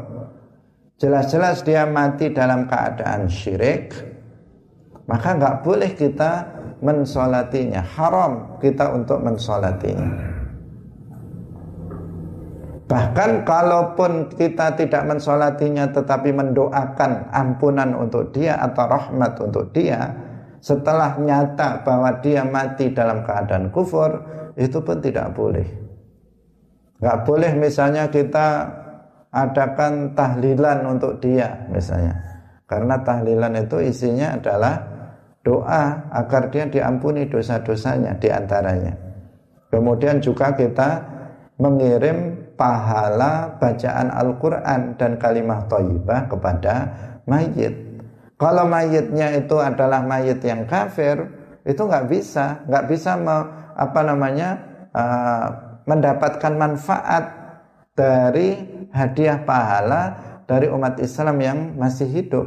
jelas-jelas 0.97 1.67
dia 1.67 1.85
mati 1.85 2.31
dalam 2.31 2.65
keadaan 2.65 3.27
syirik, 3.29 3.93
maka 5.05 5.35
nggak 5.37 5.57
boleh 5.67 5.93
kita 5.99 6.47
mensolatinya, 6.79 7.83
haram 7.83 8.57
kita 8.63 8.95
untuk 8.95 9.19
mensolatinya. 9.19 10.38
Bahkan 12.89 13.45
kalaupun 13.45 14.33
kita 14.33 14.73
tidak 14.73 15.05
mensolatinya 15.05 15.93
tetapi 15.93 16.33
mendoakan 16.33 17.29
ampunan 17.29 17.93
untuk 17.93 18.33
dia 18.33 18.57
atau 18.57 18.89
rahmat 18.89 19.37
untuk 19.45 19.69
dia 19.77 20.09
setelah 20.65 21.21
nyata 21.21 21.85
bahwa 21.85 22.17
dia 22.25 22.49
mati 22.49 22.89
dalam 22.97 23.21
keadaan 23.23 23.69
kufur 23.69 24.25
itu 24.57 24.81
pun 24.81 25.05
tidak 25.05 25.37
boleh. 25.37 25.69
Gak 26.99 27.29
boleh 27.29 27.53
misalnya 27.61 28.09
kita 28.09 28.67
adakan 29.29 30.17
tahlilan 30.17 30.89
untuk 30.89 31.21
dia 31.21 31.69
misalnya. 31.69 32.17
Karena 32.65 33.05
tahlilan 33.05 33.69
itu 33.69 33.85
isinya 33.85 34.33
adalah 34.41 34.81
doa 35.45 36.09
agar 36.09 36.49
dia 36.49 36.65
diampuni 36.69 37.29
dosa-dosanya 37.29 38.17
di 38.17 38.29
antaranya. 38.33 38.97
Kemudian 39.69 40.25
juga 40.25 40.57
kita 40.57 41.05
mengirim 41.61 42.48
pahala 42.59 43.57
bacaan 43.63 44.11
Al-Quran 44.11 44.99
dan 44.99 45.15
kalimat 45.17 45.71
thayyibah 45.71 46.27
kepada 46.27 46.75
mayit. 47.25 47.73
Kalau 48.35 48.67
mayitnya 48.67 49.39
itu 49.39 49.57
adalah 49.63 50.03
mayit 50.03 50.43
yang 50.43 50.67
kafir, 50.67 51.23
itu 51.63 51.79
nggak 51.79 52.11
bisa, 52.11 52.67
nggak 52.67 52.85
bisa 52.91 53.15
me, 53.15 53.37
apa 53.79 54.01
namanya 54.03 54.49
uh, 54.91 55.47
mendapatkan 55.87 56.53
manfaat 56.59 57.25
dari 57.95 58.59
hadiah 58.91 59.43
pahala 59.47 60.03
dari 60.47 60.67
umat 60.71 60.99
Islam 60.99 61.37
yang 61.39 61.59
masih 61.79 62.11
hidup. 62.11 62.47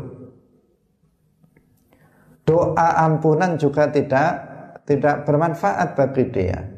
Doa 2.43 3.07
ampunan 3.07 3.55
juga 3.55 3.87
tidak 3.87 4.51
tidak 4.83 5.23
bermanfaat 5.23 5.95
bagi 5.95 6.25
dia 6.33 6.70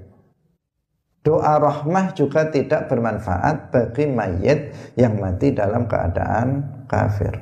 doa 1.24 1.56
rahmah 1.56 2.12
juga 2.12 2.52
tidak 2.52 2.92
bermanfaat 2.92 3.72
bagi 3.72 4.12
mayit 4.12 4.76
yang 5.00 5.16
mati 5.18 5.56
dalam 5.56 5.88
keadaan 5.88 6.68
kafir. 6.92 7.40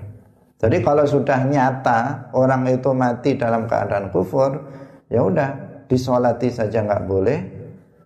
Jadi 0.62 0.86
kalau 0.86 1.02
sudah 1.10 1.42
nyata 1.50 2.30
orang 2.38 2.70
itu 2.70 2.94
mati 2.94 3.34
dalam 3.34 3.66
keadaan 3.66 4.14
kufur, 4.14 4.62
ya 5.10 5.26
udah 5.26 5.84
disolati 5.90 6.54
saja 6.54 6.86
nggak 6.86 7.10
boleh, 7.10 7.40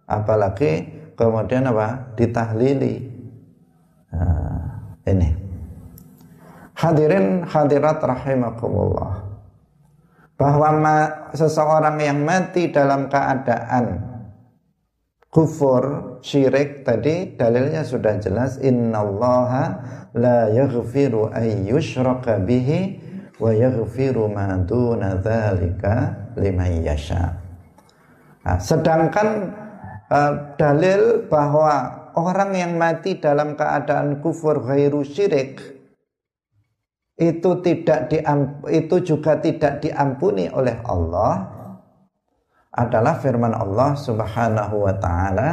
apalagi 0.07 0.87
kemudian 1.19 1.67
apa 1.67 2.15
ditahlili. 2.15 3.11
Nah, 4.15 4.95
ini 5.03 5.29
hadirin 6.79 7.43
hadirat 7.43 7.99
rahimakumullah 7.99 9.27
bahwa 10.39 10.69
seseorang 11.31 11.99
yang 11.99 12.23
mati 12.23 12.71
dalam 12.71 13.07
keadaan 13.07 14.04
kufur 15.35 16.15
syirik 16.23 16.87
tadi 16.87 17.35
dalilnya 17.35 17.83
sudah 17.83 18.15
jelas 18.23 18.55
innallaha 18.63 19.83
la 20.15 20.47
yaghfiru 20.47 21.27
ay 21.35 21.67
yushraka 21.67 22.39
bihi 22.39 23.03
wa 23.35 23.51
yaghfiru 23.51 24.31
ma 24.31 24.55
duna 24.63 25.19
dzalika 25.19 26.31
liman 26.39 26.79
yasha. 26.87 27.35
Nah, 28.47 28.63
sedangkan 28.63 29.51
uh, 30.07 30.55
dalil 30.55 31.27
bahwa 31.27 32.07
orang 32.15 32.55
yang 32.55 32.79
mati 32.79 33.19
dalam 33.19 33.59
keadaan 33.59 34.23
kufur 34.23 34.63
ghairu 34.63 35.03
syirik 35.03 35.59
itu 37.19 37.51
tidak 37.59 38.07
diamp, 38.07 38.63
itu 38.71 39.03
juga 39.03 39.35
tidak 39.43 39.83
diampuni 39.83 40.47
oleh 40.47 40.79
Allah 40.87 41.54
adalah 42.75 43.15
firman 43.23 43.55
Allah 43.55 43.95
Subhanahu 43.95 44.83
wa 44.83 44.93
taala 44.99 45.49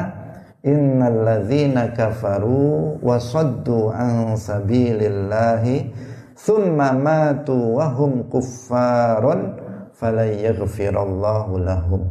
innal 0.67 1.23
ladzina 1.23 1.95
kafaru 1.95 2.99
wa 2.99 3.19
saddu 3.19 3.95
an 3.95 4.35
sabilillahi 4.35 5.91
thumma 6.35 6.91
matu 6.91 7.79
wa 7.79 7.87
hum 7.95 8.27
kuffarun 8.27 9.55
falan 9.95 10.31
yaghfirallahu 10.35 11.63
lahum. 11.63 12.03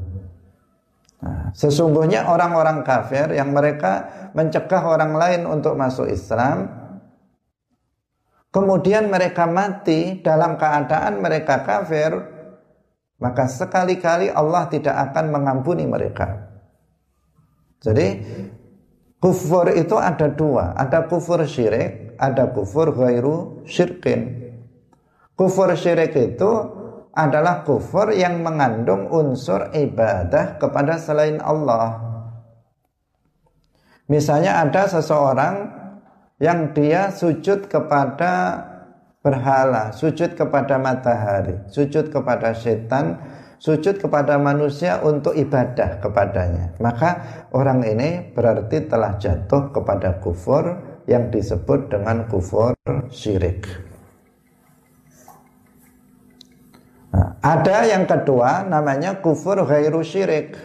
Nah, 1.22 1.54
sesungguhnya 1.54 2.26
orang-orang 2.32 2.82
kafir 2.82 3.30
yang 3.36 3.54
mereka 3.54 4.10
mencegah 4.34 4.82
orang 4.82 5.14
lain 5.14 5.42
untuk 5.46 5.78
masuk 5.78 6.10
Islam 6.10 6.72
kemudian 8.50 9.06
mereka 9.12 9.46
mati 9.46 10.18
dalam 10.24 10.58
keadaan 10.58 11.22
mereka 11.22 11.62
kafir 11.62 12.31
maka 13.22 13.46
sekali-kali 13.46 14.34
Allah 14.34 14.66
tidak 14.68 14.98
akan 14.98 15.30
mengampuni 15.30 15.86
mereka. 15.86 16.50
Jadi 17.82 18.18
kufur 19.22 19.70
itu 19.78 19.94
ada 19.96 20.26
dua, 20.34 20.74
ada 20.74 21.06
kufur 21.06 21.46
syirik, 21.46 22.18
ada 22.18 22.50
kufur 22.50 22.90
ghairu 22.98 23.62
syirkin. 23.70 24.50
Kufur 25.38 25.70
syirik 25.78 26.18
itu 26.18 26.52
adalah 27.14 27.62
kufur 27.62 28.10
yang 28.10 28.42
mengandung 28.42 29.06
unsur 29.14 29.70
ibadah 29.70 30.58
kepada 30.58 30.98
selain 30.98 31.38
Allah. 31.42 32.02
Misalnya 34.10 34.66
ada 34.66 34.90
seseorang 34.90 35.56
yang 36.42 36.74
dia 36.74 37.14
sujud 37.14 37.70
kepada 37.70 38.66
berhala, 39.22 39.94
sujud 39.94 40.34
kepada 40.34 40.82
matahari, 40.82 41.62
sujud 41.70 42.10
kepada 42.10 42.58
setan, 42.58 43.22
sujud 43.62 44.02
kepada 44.02 44.42
manusia 44.42 44.98
untuk 45.06 45.38
ibadah 45.38 46.02
kepadanya. 46.02 46.74
Maka 46.82 47.46
orang 47.54 47.86
ini 47.86 48.34
berarti 48.34 48.90
telah 48.90 49.22
jatuh 49.22 49.70
kepada 49.70 50.18
kufur 50.18 50.82
yang 51.06 51.30
disebut 51.30 51.94
dengan 51.94 52.26
kufur 52.26 52.74
syirik. 53.14 53.70
Nah, 57.14 57.38
ada 57.46 57.86
yang 57.86 58.10
kedua 58.10 58.66
namanya 58.66 59.22
kufur 59.22 59.62
ghairu 59.68 60.02
syirik 60.02 60.58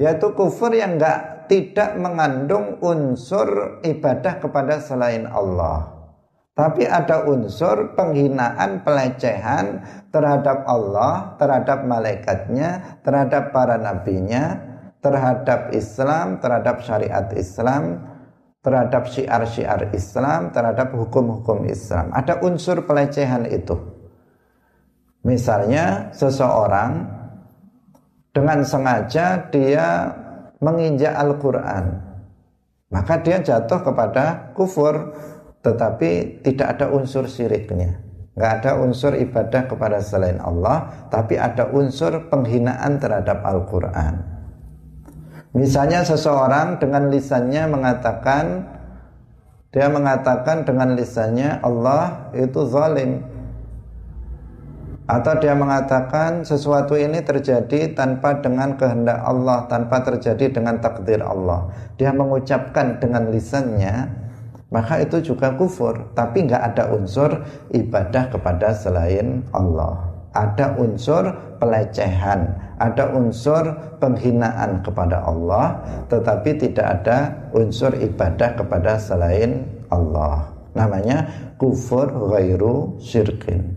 yaitu 0.00 0.32
kufur 0.32 0.72
yang 0.72 0.96
enggak 0.96 1.44
tidak 1.50 1.92
mengandung 2.00 2.80
unsur 2.80 3.82
ibadah 3.84 4.40
kepada 4.40 4.80
selain 4.80 5.28
Allah. 5.28 5.99
Tapi 6.50 6.84
ada 6.84 7.24
unsur 7.24 7.94
penghinaan, 7.94 8.82
pelecehan 8.84 9.80
terhadap 10.10 10.66
Allah, 10.66 11.38
terhadap 11.38 11.86
malaikatnya, 11.86 13.00
terhadap 13.06 13.54
para 13.54 13.78
nabinya, 13.78 14.58
terhadap 15.00 15.72
Islam, 15.72 16.42
terhadap 16.42 16.84
syariat 16.84 17.30
Islam, 17.32 18.04
terhadap 18.60 19.08
syiar-syiar 19.08 19.88
Islam, 19.96 20.52
terhadap 20.52 20.92
hukum-hukum 20.92 21.64
Islam. 21.64 22.12
Ada 22.12 22.44
unsur 22.44 22.84
pelecehan 22.84 23.48
itu. 23.48 23.76
Misalnya 25.24 26.12
seseorang 26.12 27.08
dengan 28.32 28.64
sengaja 28.64 29.48
dia 29.48 30.12
menginjak 30.60 31.12
Al-Quran. 31.16 31.84
Maka 32.90 33.22
dia 33.22 33.38
jatuh 33.38 33.80
kepada 33.86 34.50
kufur 34.52 35.14
tetapi 35.60 36.40
tidak 36.44 36.78
ada 36.78 36.86
unsur 36.92 37.28
syiriknya. 37.28 38.00
Nggak 38.38 38.52
ada 38.62 38.70
unsur 38.80 39.12
ibadah 39.18 39.68
kepada 39.68 40.00
selain 40.00 40.40
Allah 40.40 41.08
tapi 41.12 41.36
ada 41.36 41.68
unsur 41.68 42.30
penghinaan 42.32 42.96
terhadap 42.96 43.44
Al-Quran. 43.44 44.22
Misalnya 45.50 46.06
seseorang 46.06 46.78
dengan 46.78 47.10
lisannya 47.10 47.66
mengatakan 47.66 48.70
dia 49.70 49.86
mengatakan 49.86 50.66
dengan 50.66 50.98
lisannya 50.98 51.62
Allah 51.62 52.32
itu 52.34 52.66
zalim. 52.66 53.22
Atau 55.10 55.42
dia 55.42 55.58
mengatakan 55.58 56.46
sesuatu 56.46 56.94
ini 56.94 57.18
terjadi 57.18 57.98
tanpa 57.98 58.38
dengan 58.38 58.78
kehendak 58.78 59.18
Allah 59.26 59.66
tanpa 59.66 60.06
terjadi 60.06 60.54
dengan 60.54 60.78
takdir 60.78 61.18
Allah. 61.18 61.66
Dia 61.98 62.14
mengucapkan 62.14 63.02
dengan 63.02 63.26
lisannya 63.34 64.19
maka 64.70 65.02
itu 65.02 65.34
juga 65.34 65.54
kufur 65.58 66.14
tapi 66.14 66.46
nggak 66.46 66.74
ada 66.74 66.94
unsur 66.94 67.42
ibadah 67.74 68.30
kepada 68.30 68.72
selain 68.74 69.42
Allah 69.50 70.10
ada 70.30 70.78
unsur 70.78 71.26
pelecehan, 71.58 72.54
ada 72.78 73.10
unsur 73.10 73.66
penghinaan 73.98 74.78
kepada 74.86 75.26
Allah, 75.26 75.82
tetapi 76.06 76.54
tidak 76.54 77.02
ada 77.02 77.50
unsur 77.50 77.90
ibadah 77.98 78.54
kepada 78.54 78.94
selain 79.02 79.66
Allah. 79.90 80.54
Namanya 80.78 81.26
kufur 81.58 82.06
ghairu 82.30 83.02
syirkin. 83.02 83.74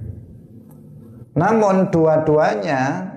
Namun 1.33 1.89
dua-duanya 1.89 3.09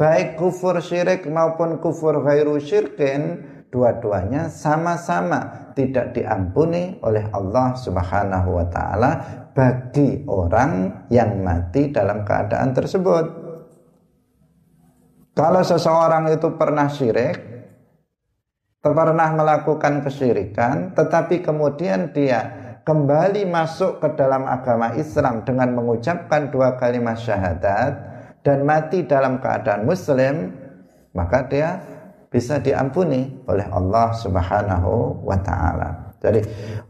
baik 0.00 0.40
kufur 0.40 0.80
syirik 0.80 1.28
maupun 1.28 1.76
kufur 1.76 2.24
ghairu 2.24 2.56
syirkin 2.56 3.44
dua-duanya 3.68 4.48
sama-sama 4.48 5.61
tidak 5.72 6.16
diampuni 6.16 7.00
oleh 7.04 7.28
Allah 7.32 7.76
Subhanahu 7.76 8.48
wa 8.60 8.66
taala 8.70 9.10
bagi 9.52 10.24
orang 10.28 11.04
yang 11.12 11.44
mati 11.44 11.92
dalam 11.92 12.24
keadaan 12.24 12.72
tersebut. 12.72 13.24
Kalau 15.32 15.62
seseorang 15.64 16.28
itu 16.28 16.48
pernah 16.60 16.92
syirik, 16.92 17.40
pernah 18.84 19.30
melakukan 19.32 20.04
kesyirikan, 20.04 20.92
tetapi 20.92 21.40
kemudian 21.40 22.12
dia 22.12 22.72
kembali 22.82 23.46
masuk 23.48 24.02
ke 24.02 24.08
dalam 24.18 24.44
agama 24.44 24.92
Islam 24.98 25.46
dengan 25.46 25.72
mengucapkan 25.72 26.50
dua 26.50 26.76
kalimat 26.76 27.16
syahadat 27.16 27.92
dan 28.42 28.66
mati 28.66 29.06
dalam 29.06 29.38
keadaan 29.38 29.86
muslim, 29.86 30.50
maka 31.14 31.46
dia 31.46 31.78
bisa 32.32 32.58
diampuni 32.64 33.28
oleh 33.44 33.68
Allah 33.68 34.16
Subhanahu 34.16 35.20
wa 35.20 35.36
taala. 35.44 36.16
Jadi 36.24 36.40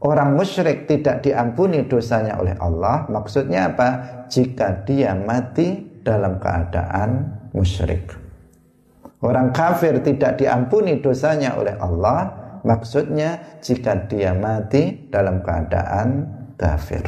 orang 0.07 0.39
musyrik 0.39 0.87
tidak 0.87 1.27
diampuni 1.27 1.83
dosanya 1.91 2.39
oleh 2.39 2.55
Allah. 2.63 3.11
Maksudnya 3.11 3.75
apa? 3.75 3.89
Jika 4.31 4.87
dia 4.87 5.19
mati 5.19 5.83
dalam 6.07 6.39
keadaan 6.39 7.43
musyrik. 7.51 8.13
Orang 9.19 9.51
kafir 9.51 9.99
tidak 10.05 10.39
diampuni 10.39 11.03
dosanya 11.03 11.59
oleh 11.59 11.75
Allah. 11.81 12.39
Maksudnya 12.63 13.59
jika 13.59 14.07
dia 14.07 14.37
mati 14.39 15.11
dalam 15.11 15.43
keadaan 15.43 16.31
kafir. 16.55 17.03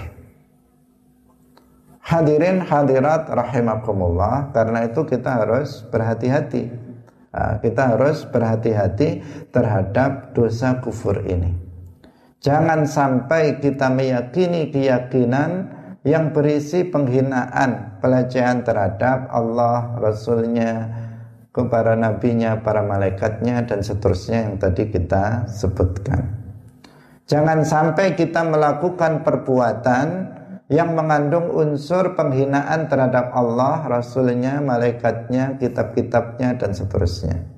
Hadirin 2.05 2.61
hadirat 2.61 3.33
rahimakumullah 3.33 4.53
Karena 4.53 4.85
itu 4.85 5.09
kita 5.09 5.41
harus 5.41 5.89
berhati-hati 5.89 6.84
Kita 7.35 7.99
harus 7.99 8.23
berhati-hati 8.31 9.23
terhadap 9.51 10.31
dosa 10.39 10.79
kufur 10.79 11.19
ini 11.27 11.65
Jangan 12.45 12.85
sampai 12.85 13.57
kita 13.57 13.89
meyakini 13.89 14.69
keyakinan 14.69 15.73
yang 16.05 16.37
berisi 16.37 16.85
penghinaan, 16.85 17.97
pelecehan 18.05 18.61
terhadap 18.61 19.33
Allah, 19.33 19.97
Rasulnya, 19.97 20.93
kepada 21.57 21.97
nabinya, 21.97 22.61
para 22.61 22.85
malaikatnya, 22.85 23.65
dan 23.65 23.81
seterusnya 23.81 24.45
yang 24.45 24.61
tadi 24.61 24.93
kita 24.93 25.49
sebutkan. 25.49 26.37
Jangan 27.25 27.65
sampai 27.65 28.13
kita 28.13 28.45
melakukan 28.45 29.25
perbuatan 29.25 30.34
yang 30.73 30.97
mengandung 30.97 31.53
unsur 31.53 32.17
penghinaan 32.17 32.89
terhadap 32.89 33.37
Allah, 33.37 33.85
Rasulnya, 33.85 34.65
malaikatnya, 34.65 35.61
kitab-kitabnya, 35.61 36.57
dan 36.57 36.73
seterusnya. 36.73 37.55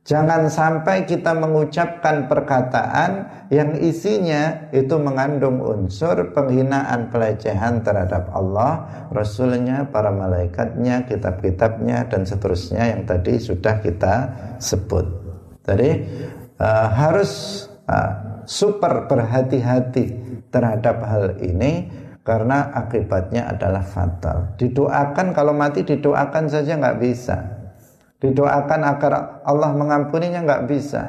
Jangan 0.00 0.50
sampai 0.50 1.06
kita 1.06 1.36
mengucapkan 1.38 2.26
perkataan 2.26 3.44
yang 3.52 3.78
isinya 3.78 4.72
itu 4.74 4.96
mengandung 4.98 5.62
unsur 5.62 6.34
penghinaan 6.34 7.14
pelecehan 7.14 7.84
terhadap 7.86 8.26
Allah, 8.34 9.06
Rasulnya, 9.14 9.86
para 9.92 10.10
malaikatnya, 10.10 11.06
kitab-kitabnya, 11.06 12.10
dan 12.10 12.26
seterusnya 12.26 12.90
yang 12.96 13.06
tadi 13.06 13.38
sudah 13.38 13.78
kita 13.78 14.14
sebut. 14.58 15.06
Jadi 15.62 15.90
uh, 16.58 16.88
harus 16.90 17.64
uh, 17.86 18.42
super 18.48 19.06
berhati-hati 19.06 20.04
terhadap 20.50 21.06
hal 21.06 21.38
ini 21.38 21.99
karena 22.30 22.70
akibatnya 22.70 23.50
adalah 23.50 23.82
fatal. 23.82 24.54
Didoakan 24.54 25.34
kalau 25.34 25.50
mati 25.50 25.82
didoakan 25.82 26.46
saja 26.46 26.78
nggak 26.78 27.02
bisa 27.02 27.60
didoakan 28.20 28.80
agar 28.84 29.42
Allah 29.48 29.72
mengampuninya 29.74 30.44
nggak 30.44 30.64
bisa. 30.68 31.02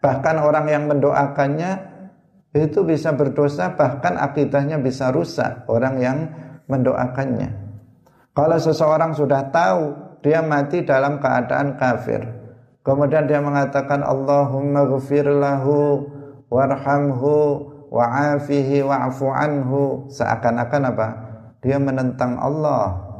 Bahkan 0.00 0.40
orang 0.40 0.66
yang 0.70 0.84
mendoakannya 0.88 1.90
itu 2.56 2.82
bisa 2.86 3.12
berdosa 3.14 3.76
bahkan 3.76 4.16
akidahnya 4.16 4.80
bisa 4.80 5.12
rusak 5.12 5.68
orang 5.68 5.94
yang 6.00 6.18
mendoakannya. 6.70 7.50
Kalau 8.32 8.58
seseorang 8.58 9.12
sudah 9.12 9.50
tahu 9.52 9.82
dia 10.24 10.40
mati 10.40 10.86
dalam 10.86 11.20
keadaan 11.20 11.76
kafir. 11.76 12.24
Kemudian 12.80 13.28
dia 13.28 13.44
mengatakan 13.44 14.00
Allahumma 14.00 14.88
ghafir 14.88 15.28
lahu 15.28 16.08
warhamhu 16.48 17.68
wa'afihi 17.90 18.86
wa'fu 18.86 19.26
anhu 19.28 20.06
seakan-akan 20.08 20.82
apa? 20.94 21.08
Dia 21.60 21.76
menentang 21.76 22.40
Allah 22.40 23.10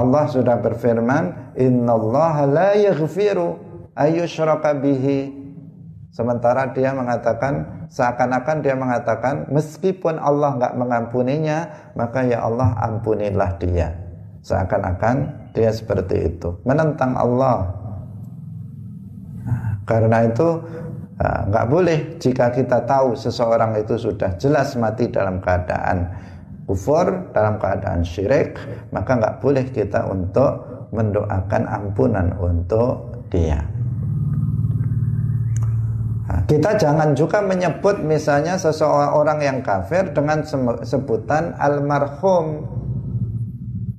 Allah 0.00 0.24
sudah 0.30 0.56
berfirman, 0.62 1.54
"Innallaha 1.58 2.46
la 2.46 2.70
yaghfiru 2.78 3.58
ayyushraka 3.98 4.78
bihi." 4.78 5.34
Sementara 6.10 6.70
dia 6.74 6.90
mengatakan 6.90 7.86
seakan-akan 7.90 8.56
dia 8.62 8.74
mengatakan 8.74 9.46
meskipun 9.50 10.18
Allah 10.18 10.58
nggak 10.58 10.74
mengampuninya, 10.78 11.70
maka 11.94 12.26
ya 12.26 12.42
Allah 12.42 12.74
ampunilah 12.82 13.60
dia. 13.62 13.94
Seakan-akan 14.42 15.50
dia 15.52 15.70
seperti 15.70 16.34
itu, 16.34 16.58
menentang 16.66 17.14
Allah. 17.14 17.76
Karena 19.86 20.22
itu 20.22 20.48
nggak 21.20 21.66
boleh 21.68 21.98
jika 22.16 22.48
kita 22.48 22.88
tahu 22.88 23.12
seseorang 23.12 23.76
itu 23.76 24.00
sudah 24.00 24.40
jelas 24.40 24.72
mati 24.80 25.12
dalam 25.12 25.36
keadaan 25.44 26.08
kufur 26.64 27.28
dalam 27.36 27.60
keadaan 27.60 28.00
syirik 28.00 28.56
maka 28.88 29.20
nggak 29.20 29.36
boleh 29.44 29.68
kita 29.68 30.08
untuk 30.08 30.70
mendoakan 30.90 31.62
ampunan 31.70 32.34
untuk 32.38 33.26
dia. 33.30 33.62
Nah, 36.30 36.46
kita 36.46 36.78
jangan 36.78 37.14
juga 37.18 37.42
menyebut 37.42 38.02
misalnya 38.02 38.54
seseorang 38.54 39.42
yang 39.42 39.58
kafir 39.66 40.14
dengan 40.14 40.46
sebutan 40.82 41.58
almarhum. 41.58 42.66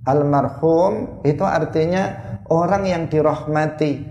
Almarhum 0.07 1.23
itu 1.27 1.43
artinya 1.43 2.39
orang 2.47 2.87
yang 2.87 3.03
dirahmati. 3.11 4.07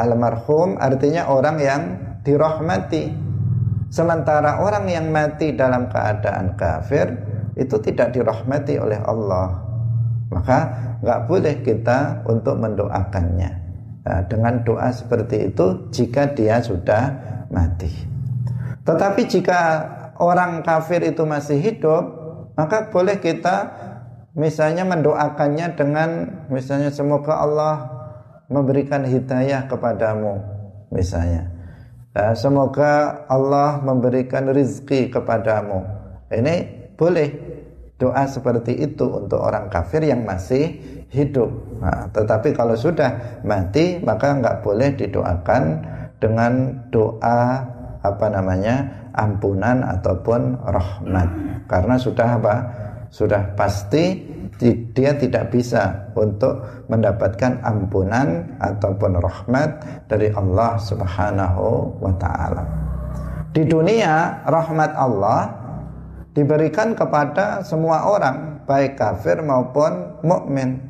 Almarhum 0.00 0.80
artinya 0.80 1.28
orang 1.28 1.56
yang 1.60 1.82
dirahmati 2.22 3.10
sementara 3.88 4.60
orang 4.60 4.86
yang 4.88 5.08
mati 5.08 5.56
dalam 5.56 5.88
keadaan 5.88 6.54
kafir 6.54 7.12
itu 7.58 7.76
tidak 7.82 8.14
dirahmati 8.14 8.78
oleh 8.78 9.00
Allah. 9.02 9.66
Maka 10.28 10.58
nggak 11.00 11.20
boleh 11.24 11.54
kita 11.64 12.22
untuk 12.28 12.60
mendoakannya. 12.60 13.50
Nah, 14.04 14.20
dengan 14.28 14.62
doa 14.62 14.88
seperti 14.92 15.52
itu 15.52 15.90
jika 15.90 16.32
dia 16.32 16.60
sudah 16.62 17.12
mati. 17.50 17.90
Tetapi 18.84 19.20
jika 19.28 19.60
orang 20.18 20.60
kafir 20.64 21.04
itu 21.04 21.22
masih 21.24 21.58
hidup 21.58 22.04
maka 22.58 22.90
boleh 22.90 23.22
kita 23.22 23.70
misalnya 24.34 24.82
mendoakannya 24.82 25.66
dengan 25.78 26.10
misalnya 26.50 26.90
semoga 26.90 27.38
Allah 27.38 27.74
memberikan 28.50 29.06
hidayah 29.06 29.70
kepadamu 29.70 30.42
misalnya 30.90 31.57
nah, 32.18 32.34
semoga 32.34 33.22
Allah 33.30 33.78
memberikan 33.78 34.50
rizki 34.50 35.06
kepadamu. 35.06 35.86
Ini 36.34 36.54
boleh 36.98 37.28
doa 37.94 38.26
seperti 38.26 38.74
itu 38.74 39.06
untuk 39.06 39.38
orang 39.38 39.70
kafir 39.70 40.02
yang 40.02 40.26
masih 40.26 40.74
hidup. 41.14 41.48
Nah, 41.78 42.10
tetapi 42.10 42.52
kalau 42.52 42.74
sudah 42.74 43.40
mati 43.46 44.02
maka 44.02 44.34
nggak 44.34 44.66
boleh 44.66 44.98
didoakan 44.98 45.62
dengan 46.18 46.74
doa 46.90 47.62
apa 48.02 48.26
namanya 48.30 49.08
ampunan 49.14 49.82
ataupun 49.82 50.58
rahmat. 50.62 51.28
Karena 51.66 51.94
sudah 51.98 52.28
apa? 52.38 52.56
Sudah 53.08 53.56
pasti 53.56 54.20
dia 54.58 55.14
tidak 55.14 55.54
bisa 55.54 56.10
untuk 56.18 56.66
mendapatkan 56.90 57.62
ampunan 57.62 58.58
ataupun 58.58 59.22
rahmat 59.22 59.70
dari 60.10 60.34
Allah 60.34 60.74
Subhanahu 60.82 61.94
wa 62.02 62.12
taala. 62.18 62.66
Di 63.54 63.62
dunia 63.62 64.42
rahmat 64.50 64.92
Allah 64.98 65.54
diberikan 66.34 66.98
kepada 66.98 67.62
semua 67.62 68.10
orang, 68.10 68.66
baik 68.66 68.98
kafir 68.98 69.38
maupun 69.46 70.18
mukmin. 70.26 70.82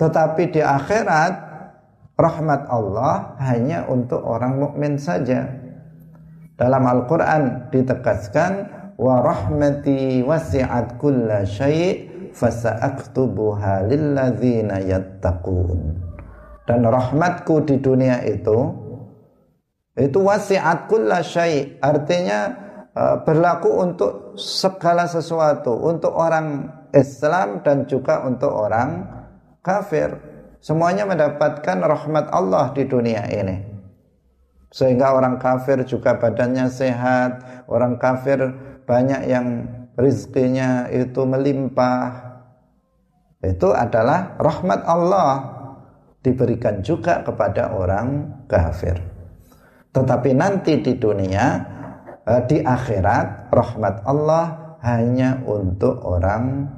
Tetapi 0.00 0.56
di 0.56 0.60
akhirat 0.64 1.32
rahmat 2.16 2.72
Allah 2.72 3.36
hanya 3.44 3.84
untuk 3.84 4.24
orang 4.24 4.56
mukmin 4.56 4.96
saja. 4.96 5.44
Dalam 6.56 6.88
Al-Qur'an 6.88 7.68
ditegaskan 7.68 8.52
wa 8.96 9.20
rahmati 9.20 10.24
wasi'at 10.24 10.96
kulla 10.96 11.44
syai' 11.44 12.15
fasa'aktubuha 12.36 13.88
lilladzina 13.88 14.84
yattaqun. 14.84 15.96
Dan 16.68 16.84
rahmatku 16.84 17.64
di 17.64 17.80
dunia 17.80 18.20
itu 18.26 18.86
itu 19.96 20.18
wasi'at 20.20 20.92
kulla 20.92 21.24
syai' 21.24 21.80
artinya 21.80 22.52
uh, 22.92 23.16
berlaku 23.24 23.70
untuk 23.80 24.36
segala 24.36 25.08
sesuatu. 25.08 25.72
Untuk 25.72 26.12
orang 26.12 26.68
Islam 26.92 27.64
dan 27.64 27.88
juga 27.88 28.20
untuk 28.28 28.52
orang 28.52 29.08
kafir. 29.64 30.12
Semuanya 30.60 31.08
mendapatkan 31.08 31.80
rahmat 31.80 32.28
Allah 32.28 32.74
di 32.76 32.84
dunia 32.84 33.24
ini. 33.32 33.56
Sehingga 34.68 35.16
orang 35.16 35.40
kafir 35.40 35.80
juga 35.88 36.18
badannya 36.20 36.68
sehat. 36.68 37.64
Orang 37.70 37.96
kafir 37.96 38.52
banyak 38.84 39.22
yang 39.30 39.64
rizkinya 39.96 40.92
itu 40.92 41.24
melimpah 41.24 42.25
itu 43.46 43.70
adalah 43.70 44.34
rahmat 44.40 44.80
Allah 44.82 45.30
diberikan 46.24 46.82
juga 46.82 47.22
kepada 47.22 47.70
orang 47.78 48.42
kafir 48.50 48.98
tetapi 49.94 50.36
nanti 50.36 50.82
di 50.82 50.98
dunia 50.98 51.44
eh, 52.26 52.42
di 52.44 52.58
akhirat 52.60 53.48
rahmat 53.54 54.04
Allah 54.04 54.76
hanya 54.84 55.40
untuk 55.48 56.04
orang 56.04 56.68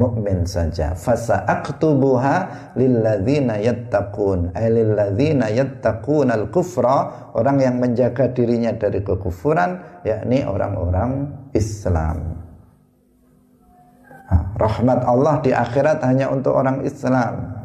mukmin 0.00 0.48
saja. 0.48 0.96
Fasa 0.96 1.44
aktubuha 1.44 2.72
lilladzina 2.80 3.60
yattaqun. 3.60 4.56
Ay 4.56 4.72
lilladzina 4.72 5.52
yattaqun 5.52 6.32
al-kufra, 6.32 7.30
orang 7.36 7.60
yang 7.60 7.76
menjaga 7.76 8.32
dirinya 8.32 8.72
dari 8.72 9.04
kekufuran, 9.04 10.02
yakni 10.08 10.42
orang-orang 10.48 11.28
Islam. 11.52 12.49
Rahmat 14.56 15.04
Allah 15.06 15.42
di 15.42 15.50
akhirat 15.50 16.04
hanya 16.06 16.30
untuk 16.30 16.54
orang 16.56 16.84
Islam. 16.86 17.60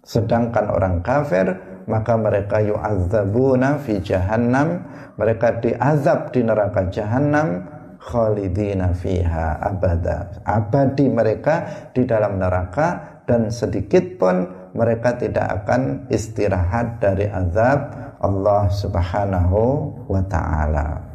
Sedangkan 0.00 0.72
orang 0.72 1.04
kafir 1.04 1.46
maka 1.90 2.14
mereka 2.14 2.62
yu'adzabuna 2.62 3.82
fi 3.82 3.98
jahannam 4.00 4.86
mereka 5.18 5.58
diazab 5.58 6.30
di 6.30 6.40
neraka 6.46 6.88
jahannam 6.88 7.66
khalidina 8.00 8.96
fiha 8.96 9.60
abada 9.60 10.40
abadi 10.46 11.10
mereka 11.10 11.90
di 11.92 12.08
dalam 12.08 12.40
neraka 12.40 13.20
dan 13.28 13.52
sedikit 13.52 14.16
pun 14.16 14.48
mereka 14.72 15.18
tidak 15.18 15.62
akan 15.62 16.08
istirahat 16.08 17.02
dari 17.02 17.26
azab 17.28 17.90
Allah 18.20 18.68
Subhanahu 18.70 19.60
wa 20.06 20.22
taala. 20.30 21.10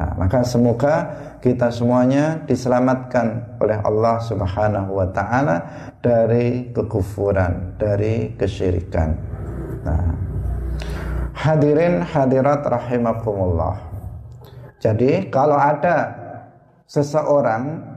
Nah, 0.00 0.12
maka 0.16 0.40
semoga 0.40 0.94
kita 1.40 1.72
semuanya 1.72 2.44
diselamatkan 2.44 3.56
oleh 3.64 3.80
Allah 3.80 4.20
Subhanahu 4.20 5.00
wa 5.00 5.08
taala 5.08 5.56
dari 6.04 6.68
kekufuran, 6.68 7.80
dari 7.80 8.36
kesyirikan. 8.36 9.16
Nah, 9.80 10.12
hadirin 11.32 12.04
hadirat 12.04 12.60
rahimakumullah. 12.60 13.80
Jadi 14.80 15.32
kalau 15.32 15.56
ada 15.56 16.12
seseorang 16.84 17.88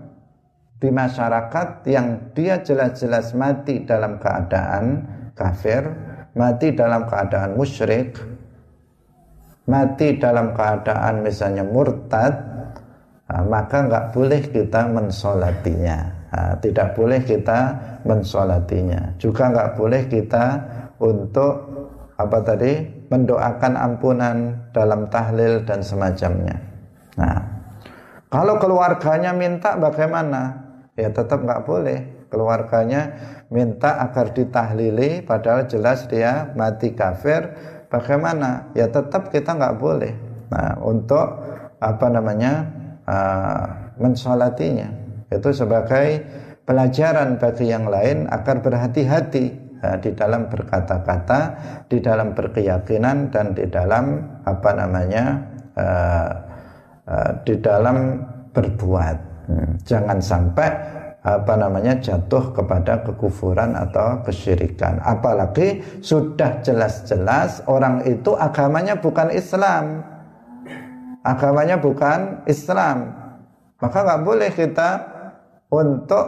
di 0.80 0.92
masyarakat 0.92 1.84
yang 1.88 2.36
dia 2.36 2.60
jelas-jelas 2.60 3.32
mati 3.36 3.84
dalam 3.84 4.20
keadaan 4.20 5.08
kafir, 5.36 5.84
mati 6.36 6.76
dalam 6.76 7.08
keadaan 7.08 7.56
musyrik, 7.56 8.20
mati 9.64 10.20
dalam 10.20 10.52
keadaan 10.52 11.24
misalnya 11.24 11.64
murtad, 11.64 12.53
maka 13.30 13.88
nggak 13.88 14.06
boleh 14.12 14.42
kita 14.52 14.92
mensolatinya. 14.92 15.98
Nah, 16.34 16.54
tidak 16.60 16.98
boleh 16.98 17.22
kita 17.24 17.60
mensolatinya. 18.04 19.16
Juga 19.22 19.54
nggak 19.54 19.72
boleh 19.78 20.02
kita 20.10 20.46
untuk 21.00 21.54
apa 22.18 22.38
tadi 22.42 22.84
mendoakan 23.10 23.74
ampunan 23.78 24.38
dalam 24.74 25.08
tahlil 25.08 25.62
dan 25.64 25.86
semacamnya. 25.86 26.58
Nah, 27.16 27.40
kalau 28.34 28.58
keluarganya 28.58 29.32
minta 29.32 29.78
bagaimana? 29.78 30.66
Ya 30.98 31.14
tetap 31.14 31.46
nggak 31.46 31.64
boleh. 31.70 32.28
Keluarganya 32.34 33.14
minta 33.54 34.02
agar 34.02 34.34
ditahlili, 34.34 35.22
padahal 35.22 35.70
jelas 35.70 36.10
dia 36.10 36.50
mati 36.58 36.98
kafir. 36.98 37.54
Bagaimana? 37.94 38.74
Ya 38.74 38.90
tetap 38.90 39.30
kita 39.30 39.54
nggak 39.54 39.78
boleh. 39.78 40.18
Nah, 40.50 40.82
untuk 40.82 41.46
apa 41.78 42.10
namanya 42.10 42.83
uh, 43.08 43.94
mensolatinya 44.00 44.90
itu 45.32 45.50
sebagai 45.52 46.24
pelajaran 46.64 47.42
bagi 47.42 47.74
yang 47.74 47.90
lain 47.90 48.30
agar 48.30 48.62
berhati-hati 48.64 49.64
Eh, 49.84 50.00
di 50.00 50.16
dalam 50.16 50.48
berkata-kata, 50.48 51.40
di 51.92 52.00
dalam 52.00 52.32
berkeyakinan 52.32 53.36
dan 53.36 53.52
di 53.52 53.68
dalam 53.68 54.16
apa 54.48 54.72
namanya 54.80 55.44
uh, 55.76 56.30
uh, 57.04 57.32
di 57.44 57.60
dalam 57.60 58.24
berbuat. 58.56 59.18
Hmm. 59.52 59.76
Jangan 59.84 60.24
sampai 60.24 60.72
apa 61.20 61.54
namanya 61.60 62.00
jatuh 62.00 62.56
kepada 62.56 63.04
kekufuran 63.04 63.76
atau 63.76 64.24
kesyirikan. 64.24 65.04
Apalagi 65.04 65.84
sudah 66.00 66.64
jelas-jelas 66.64 67.68
orang 67.68 68.08
itu 68.08 68.40
agamanya 68.40 68.96
bukan 68.96 69.36
Islam. 69.36 70.00
Agamanya 71.24 71.80
bukan 71.80 72.44
Islam. 72.46 73.16
Maka 73.80 73.98
nggak 74.04 74.24
boleh 74.24 74.52
kita 74.52 74.90
untuk 75.72 76.26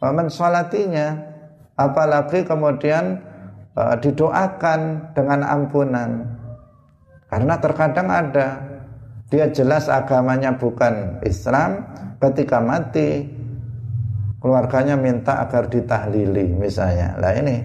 mensolatinya 0.00 1.36
apalagi 1.76 2.44
kemudian 2.44 3.20
uh, 3.76 3.96
didoakan 4.00 5.12
dengan 5.12 5.40
ampunan 5.44 6.10
karena 7.28 7.54
terkadang 7.60 8.08
ada 8.08 8.48
dia 9.28 9.50
jelas 9.52 9.92
agamanya 9.92 10.56
bukan 10.56 11.20
Islam 11.26 11.84
ketika 12.22 12.62
mati 12.62 13.28
keluarganya 14.40 14.94
minta 14.94 15.40
agar 15.42 15.66
ditahlili 15.72 16.52
misalnya. 16.52 17.16
Lah 17.16 17.32
ini 17.36 17.64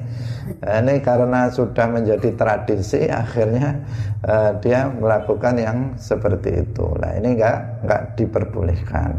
ini 0.61 0.95
karena 1.03 1.51
sudah 1.51 1.85
menjadi 1.91 2.33
tradisi 2.33 3.07
akhirnya 3.07 3.83
uh, 4.25 4.51
dia 4.59 4.87
melakukan 4.89 5.55
yang 5.59 5.77
seperti 5.99 6.65
itu. 6.65 6.85
Lah 6.97 7.15
ini 7.19 7.37
enggak 7.37 7.57
enggak 7.85 8.01
diperbolehkan. 8.17 9.09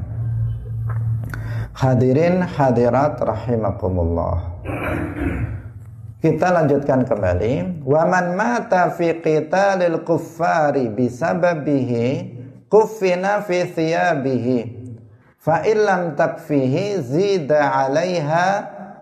Hadirin 1.73 2.45
hadirat 2.45 3.17
rahimakumullah. 3.17 4.37
Kita 6.23 6.55
lanjutkan 6.55 7.03
kembali. 7.03 7.83
Waman 7.83 8.39
mata 8.39 8.93
fi 8.95 9.17
qitalil 9.19 10.05
kuffari 10.07 10.87
bisababihi 10.93 12.09
kuffina 12.71 13.43
fi 13.43 13.67
thiyabihi 13.67 14.82
fa 15.43 15.67
illam 15.67 16.15
takfihi 16.15 17.03
zida 17.03 17.59
'alaiha 17.59 18.47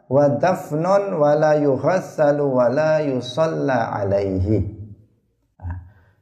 wa 0.09 0.25
dafnun 0.41 1.21
wa 1.21 1.37
la 1.37 1.61
yughassalu 1.61 2.43
wa 2.49 2.67
la 2.73 3.05
yusalla 3.05 3.93
alaihi. 3.93 4.81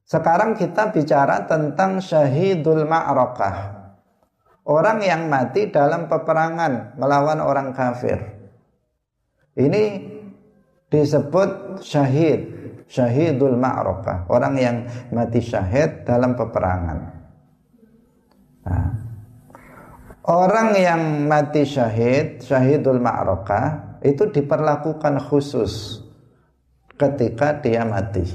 Sekarang 0.09 0.57
kita 0.57 0.91
bicara 0.91 1.45
tentang 1.45 2.01
syahidul 2.01 2.89
ma'rakah. 2.89 3.77
Orang 4.69 5.01
yang 5.01 5.33
mati 5.33 5.69
dalam 5.73 6.09
peperangan 6.09 6.97
melawan 7.01 7.41
orang 7.41 7.73
kafir. 7.73 8.21
Ini 9.57 9.85
disebut 10.89 11.81
syahid, 11.85 12.41
syahidul 12.89 13.57
ma'rakah, 13.57 14.29
orang 14.33 14.55
yang 14.57 14.77
mati 15.13 15.45
syahid 15.45 16.05
dalam 16.09 16.37
peperangan. 16.37 16.99
Nah, 18.69 19.08
orang 20.29 20.77
yang 20.77 21.25
mati 21.25 21.64
syahid, 21.64 22.45
syahidul 22.45 23.01
ma'rakah 23.01 23.99
itu 24.05 24.29
diperlakukan 24.29 25.19
khusus 25.25 26.05
ketika 26.95 27.59
dia 27.64 27.83
mati. 27.88 28.29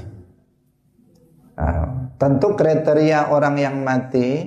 Nah, 1.54 2.10
tentu 2.18 2.58
kriteria 2.58 3.30
orang 3.30 3.54
yang 3.62 3.86
mati 3.86 4.42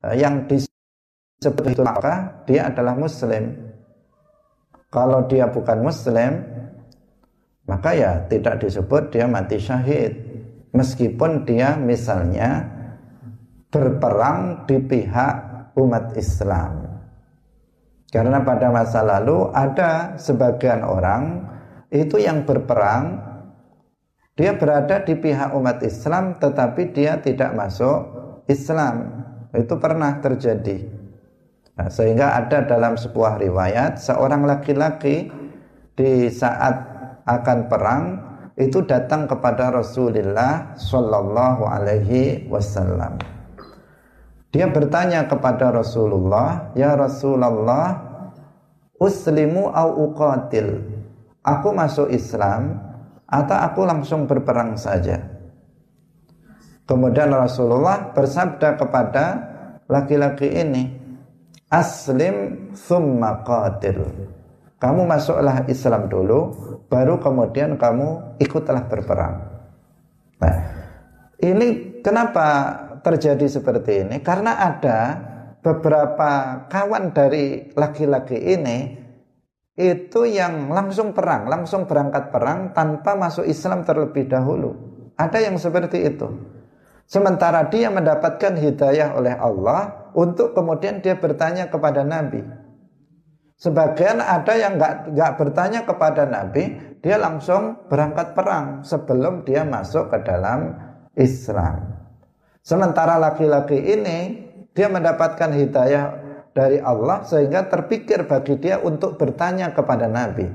eh, 0.00 0.14
yang 0.16 0.48
disebut 0.48 1.76
maka 1.84 2.42
dia 2.48 2.72
adalah 2.72 2.96
muslim 2.96 3.72
kalau 4.92 5.24
dia 5.24 5.48
bukan 5.48 5.80
muslim, 5.80 6.44
maka 7.64 7.96
ya 7.96 8.12
tidak 8.28 8.60
disebut 8.60 9.08
dia 9.08 9.24
mati 9.24 9.56
syahid. 9.56 10.30
meskipun 10.72 11.44
dia 11.44 11.76
misalnya 11.76 12.64
berperang 13.68 14.64
di 14.64 14.80
pihak 14.80 15.51
umat 15.76 16.16
Islam. 16.18 17.00
Karena 18.12 18.44
pada 18.44 18.68
masa 18.68 19.00
lalu 19.00 19.48
ada 19.56 20.20
sebagian 20.20 20.84
orang 20.84 21.48
itu 21.88 22.20
yang 22.20 22.44
berperang 22.44 23.32
dia 24.32 24.56
berada 24.56 25.00
di 25.04 25.12
pihak 25.16 25.52
umat 25.56 25.80
Islam 25.84 26.36
tetapi 26.40 26.92
dia 26.92 27.20
tidak 27.20 27.52
masuk 27.56 27.98
Islam. 28.48 29.24
Itu 29.52 29.76
pernah 29.76 30.16
terjadi. 30.20 30.88
Nah, 31.76 31.88
sehingga 31.88 32.36
ada 32.36 32.64
dalam 32.64 32.96
sebuah 32.96 33.40
riwayat 33.40 34.00
seorang 34.00 34.44
laki-laki 34.44 35.28
di 35.96 36.28
saat 36.32 36.76
akan 37.24 37.58
perang 37.68 38.04
itu 38.56 38.84
datang 38.84 39.24
kepada 39.24 39.72
Rasulullah 39.72 40.76
Shallallahu 40.76 41.64
Alaihi 41.64 42.48
Wasallam. 42.48 43.16
Dia 44.52 44.68
bertanya 44.68 45.24
kepada 45.24 45.72
Rasulullah, 45.72 46.76
"Ya 46.76 46.92
Rasulullah, 46.92 47.96
uslimu 49.00 49.72
au 49.72 50.12
uqatil?" 50.12 50.92
Aku 51.40 51.72
masuk 51.72 52.12
Islam 52.12 52.76
atau 53.26 53.56
aku 53.56 53.82
langsung 53.88 54.28
berperang 54.28 54.76
saja? 54.76 55.18
Kemudian 56.84 57.32
Rasulullah 57.32 58.12
bersabda 58.12 58.76
kepada 58.76 59.24
laki-laki 59.88 60.52
ini, 60.52 61.00
"Aslim 61.72 62.68
thumma 62.76 63.40
qatil." 63.42 64.04
Kamu 64.76 65.08
masuklah 65.08 65.64
Islam 65.70 66.12
dulu, 66.12 66.52
baru 66.92 67.16
kemudian 67.22 67.80
kamu 67.80 68.36
ikutlah 68.42 68.84
berperang. 68.90 69.46
Nah, 70.42 70.58
ini 71.38 71.98
kenapa 72.02 72.74
terjadi 73.02 73.46
seperti 73.50 74.06
ini? 74.06 74.16
Karena 74.22 74.58
ada 74.58 74.98
beberapa 75.62 76.64
kawan 76.66 77.14
dari 77.14 77.70
laki-laki 77.74 78.38
ini 78.38 78.78
itu 79.78 80.28
yang 80.28 80.68
langsung 80.68 81.16
perang, 81.16 81.48
langsung 81.48 81.88
berangkat 81.88 82.28
perang 82.28 82.76
tanpa 82.76 83.16
masuk 83.16 83.48
Islam 83.48 83.86
terlebih 83.86 84.28
dahulu. 84.28 84.74
Ada 85.16 85.48
yang 85.48 85.56
seperti 85.56 86.02
itu. 86.06 86.28
Sementara 87.08 87.68
dia 87.68 87.88
mendapatkan 87.92 88.56
hidayah 88.56 89.16
oleh 89.16 89.36
Allah 89.36 90.10
untuk 90.12 90.52
kemudian 90.56 91.00
dia 91.00 91.16
bertanya 91.16 91.68
kepada 91.68 92.04
Nabi. 92.04 92.40
Sebagian 93.56 94.18
ada 94.18 94.58
yang 94.58 94.74
nggak 94.74 95.14
nggak 95.14 95.32
bertanya 95.38 95.80
kepada 95.86 96.26
Nabi, 96.26 96.96
dia 96.98 97.16
langsung 97.16 97.86
berangkat 97.86 98.34
perang 98.34 98.82
sebelum 98.82 99.46
dia 99.46 99.62
masuk 99.62 100.10
ke 100.10 100.18
dalam 100.26 100.74
Islam. 101.14 102.01
Sementara 102.62 103.18
laki-laki 103.18 103.74
ini 103.74 104.38
dia 104.70 104.86
mendapatkan 104.86 105.50
hidayah 105.50 106.22
dari 106.54 106.78
Allah 106.78 107.26
sehingga 107.26 107.66
terpikir 107.66 108.30
bagi 108.30 108.54
dia 108.62 108.78
untuk 108.78 109.18
bertanya 109.18 109.74
kepada 109.74 110.06
Nabi. 110.06 110.46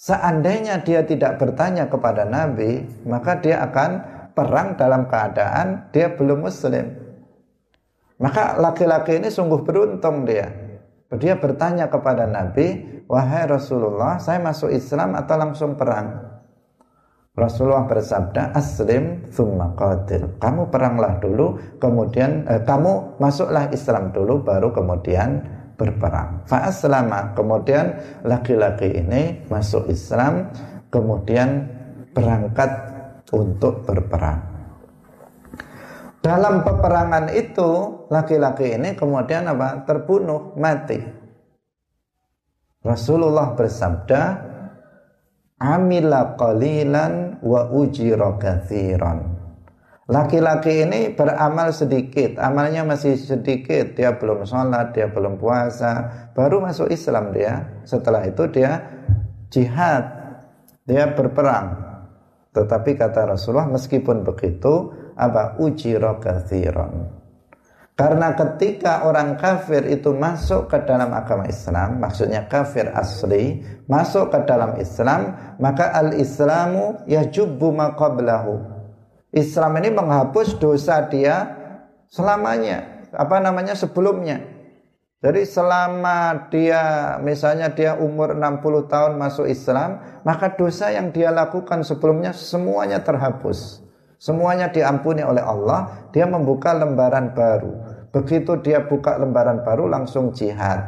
Seandainya 0.00 0.80
dia 0.80 1.04
tidak 1.04 1.36
bertanya 1.36 1.90
kepada 1.90 2.24
Nabi, 2.24 2.88
maka 3.04 3.36
dia 3.36 3.60
akan 3.60 3.90
perang 4.32 4.78
dalam 4.78 5.10
keadaan 5.10 5.92
dia 5.92 6.14
belum 6.14 6.46
muslim. 6.46 6.88
Maka 8.16 8.56
laki-laki 8.56 9.18
ini 9.18 9.28
sungguh 9.28 9.60
beruntung 9.66 10.24
dia. 10.24 10.48
Dia 11.10 11.34
bertanya 11.36 11.90
kepada 11.90 12.24
Nabi, 12.30 13.02
"Wahai 13.10 13.50
Rasulullah, 13.50 14.22
saya 14.22 14.38
masuk 14.38 14.70
Islam 14.70 15.18
atau 15.18 15.34
langsung 15.34 15.74
perang?" 15.74 16.29
Rasulullah 17.38 17.86
bersabda 17.86 18.50
aslim 18.58 19.30
thumma 19.30 19.70
qatil. 19.78 20.34
Kamu 20.42 20.66
peranglah 20.66 21.22
dulu 21.22 21.78
kemudian 21.78 22.42
eh, 22.50 22.62
kamu 22.66 23.22
masuklah 23.22 23.70
Islam 23.70 24.10
dulu 24.10 24.42
baru 24.42 24.74
kemudian 24.74 25.38
berperang. 25.78 26.42
Fa 26.44 26.66
aslama 26.66 27.32
kemudian 27.38 27.96
laki-laki 28.26 28.98
ini 28.98 29.46
masuk 29.46 29.86
Islam 29.86 30.50
kemudian 30.90 31.70
berangkat 32.10 32.68
untuk 33.30 33.86
berperang. 33.86 34.50
Dalam 36.20 36.60
peperangan 36.60 37.32
itu 37.32 38.04
laki-laki 38.12 38.76
ini 38.76 38.92
kemudian 38.92 39.48
apa? 39.48 39.88
terbunuh 39.88 40.52
mati. 40.60 41.00
Rasulullah 42.84 43.56
bersabda, 43.56 44.20
amila 45.60 46.34
qalilan 46.40 47.38
wa 47.44 47.68
ujira 47.68 48.40
katsiran. 48.40 49.38
Laki-laki 50.10 50.82
ini 50.82 51.14
beramal 51.14 51.70
sedikit, 51.70 52.42
amalnya 52.42 52.82
masih 52.82 53.14
sedikit, 53.14 53.94
dia 53.94 54.18
belum 54.18 54.42
sholat, 54.42 54.90
dia 54.90 55.06
belum 55.06 55.38
puasa, 55.38 56.26
baru 56.34 56.58
masuk 56.58 56.90
Islam 56.90 57.30
dia. 57.30 57.78
Setelah 57.86 58.26
itu 58.26 58.50
dia 58.50 58.90
jihad, 59.54 60.10
dia 60.82 61.14
berperang. 61.14 61.78
Tetapi 62.50 62.98
kata 62.98 63.30
Rasulullah 63.38 63.70
meskipun 63.70 64.26
begitu, 64.26 64.90
apa 65.14 65.54
ujira 65.62 66.18
katsiran 66.18 67.19
karena 68.00 68.32
ketika 68.32 69.04
orang 69.04 69.36
kafir 69.36 69.84
itu 69.84 70.16
masuk 70.16 70.72
ke 70.72 70.88
dalam 70.88 71.12
agama 71.12 71.44
Islam, 71.44 72.00
maksudnya 72.00 72.48
kafir 72.48 72.88
asli, 72.96 73.60
masuk 73.92 74.32
ke 74.32 74.40
dalam 74.48 74.72
Islam, 74.80 75.36
maka 75.60 75.92
al-Islamu 75.92 77.04
yajubbu 77.04 77.68
maqablahu. 77.68 78.56
Islam 79.36 79.84
ini 79.84 79.92
menghapus 79.92 80.56
dosa 80.56 81.12
dia 81.12 81.44
selamanya, 82.08 83.04
apa 83.12 83.36
namanya 83.36 83.76
sebelumnya. 83.76 84.48
Jadi 85.20 85.44
selama 85.44 86.48
dia 86.48 86.80
misalnya 87.20 87.68
dia 87.68 88.00
umur 88.00 88.32
60 88.32 88.88
tahun 88.88 89.20
masuk 89.20 89.44
Islam, 89.44 90.00
maka 90.24 90.56
dosa 90.56 90.88
yang 90.88 91.12
dia 91.12 91.28
lakukan 91.28 91.84
sebelumnya 91.84 92.32
semuanya 92.32 93.04
terhapus. 93.04 93.84
Semuanya 94.20 94.68
diampuni 94.68 95.24
oleh 95.24 95.40
Allah, 95.40 96.12
dia 96.12 96.28
membuka 96.28 96.76
lembaran 96.76 97.32
baru. 97.32 97.89
Begitu 98.10 98.58
dia 98.62 98.82
buka 98.82 99.18
lembaran 99.22 99.62
baru 99.62 99.86
langsung 99.86 100.34
jihad 100.34 100.82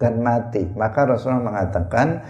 dan 0.00 0.24
mati. 0.24 0.64
Maka 0.72 1.04
Rasulullah 1.04 1.44
mengatakan 1.44 2.24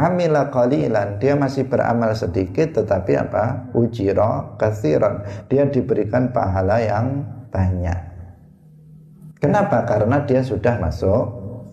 amila 0.00 0.48
qalilan. 0.48 1.20
Dia 1.20 1.36
masih 1.36 1.68
beramal 1.68 2.16
sedikit 2.16 2.80
tetapi 2.80 3.12
apa? 3.20 3.68
Ujira 3.76 4.56
kathiran. 4.56 5.24
Dia 5.52 5.68
diberikan 5.68 6.32
pahala 6.32 6.80
yang 6.80 7.20
banyak. 7.52 8.00
Kenapa? 9.40 9.84
Karena 9.84 10.24
dia 10.24 10.40
sudah 10.40 10.80
masuk 10.80 11.22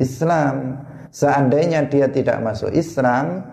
Islam. 0.03 0.83
Seandainya 1.07 1.87
dia 1.87 2.11
tidak 2.11 2.43
masuk 2.43 2.71
Islam 2.75 3.43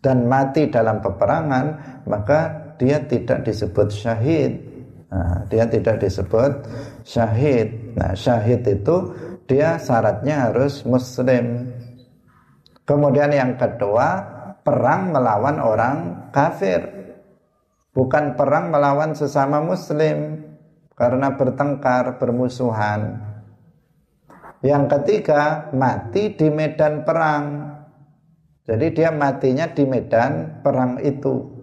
dan 0.00 0.24
mati 0.30 0.70
dalam 0.70 1.02
peperangan 1.02 1.66
maka 2.06 2.72
dia 2.78 3.02
tidak 3.04 3.42
disebut 3.42 3.88
syahid 3.90 4.75
Nah, 5.06 5.46
dia 5.46 5.64
tidak 5.70 6.02
disebut 6.02 6.66
syahid. 7.06 7.94
Nah, 7.94 8.12
syahid 8.18 8.66
itu 8.66 9.14
dia 9.46 9.78
syaratnya 9.78 10.50
harus 10.50 10.82
muslim. 10.82 11.70
Kemudian 12.82 13.30
yang 13.30 13.54
kedua, 13.54 14.22
perang 14.66 15.14
melawan 15.14 15.62
orang 15.62 15.96
kafir. 16.34 16.82
Bukan 17.94 18.34
perang 18.34 18.68
melawan 18.74 19.14
sesama 19.14 19.62
muslim 19.62 20.42
karena 20.98 21.32
bertengkar, 21.38 22.18
bermusuhan. 22.18 23.22
Yang 24.60 24.84
ketiga, 24.98 25.70
mati 25.72 26.34
di 26.34 26.50
medan 26.50 27.06
perang. 27.06 27.44
Jadi 28.66 28.86
dia 28.90 29.14
matinya 29.14 29.70
di 29.70 29.86
medan 29.86 30.60
perang 30.60 30.98
itu 30.98 31.55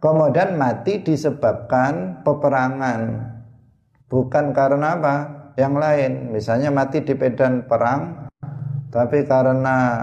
kemudian 0.00 0.56
mati 0.56 1.04
disebabkan 1.04 2.24
peperangan. 2.24 3.00
Bukan 4.10 4.50
karena 4.50 4.98
apa? 4.98 5.16
Yang 5.54 5.74
lain. 5.76 6.12
Misalnya 6.34 6.74
mati 6.74 7.04
di 7.04 7.14
medan 7.14 7.68
perang 7.68 8.26
tapi 8.90 9.22
karena 9.22 10.02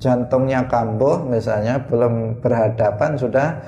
jantungnya 0.00 0.64
kambuh 0.70 1.20
misalnya 1.26 1.84
belum 1.84 2.40
berhadapan 2.40 3.18
sudah 3.18 3.60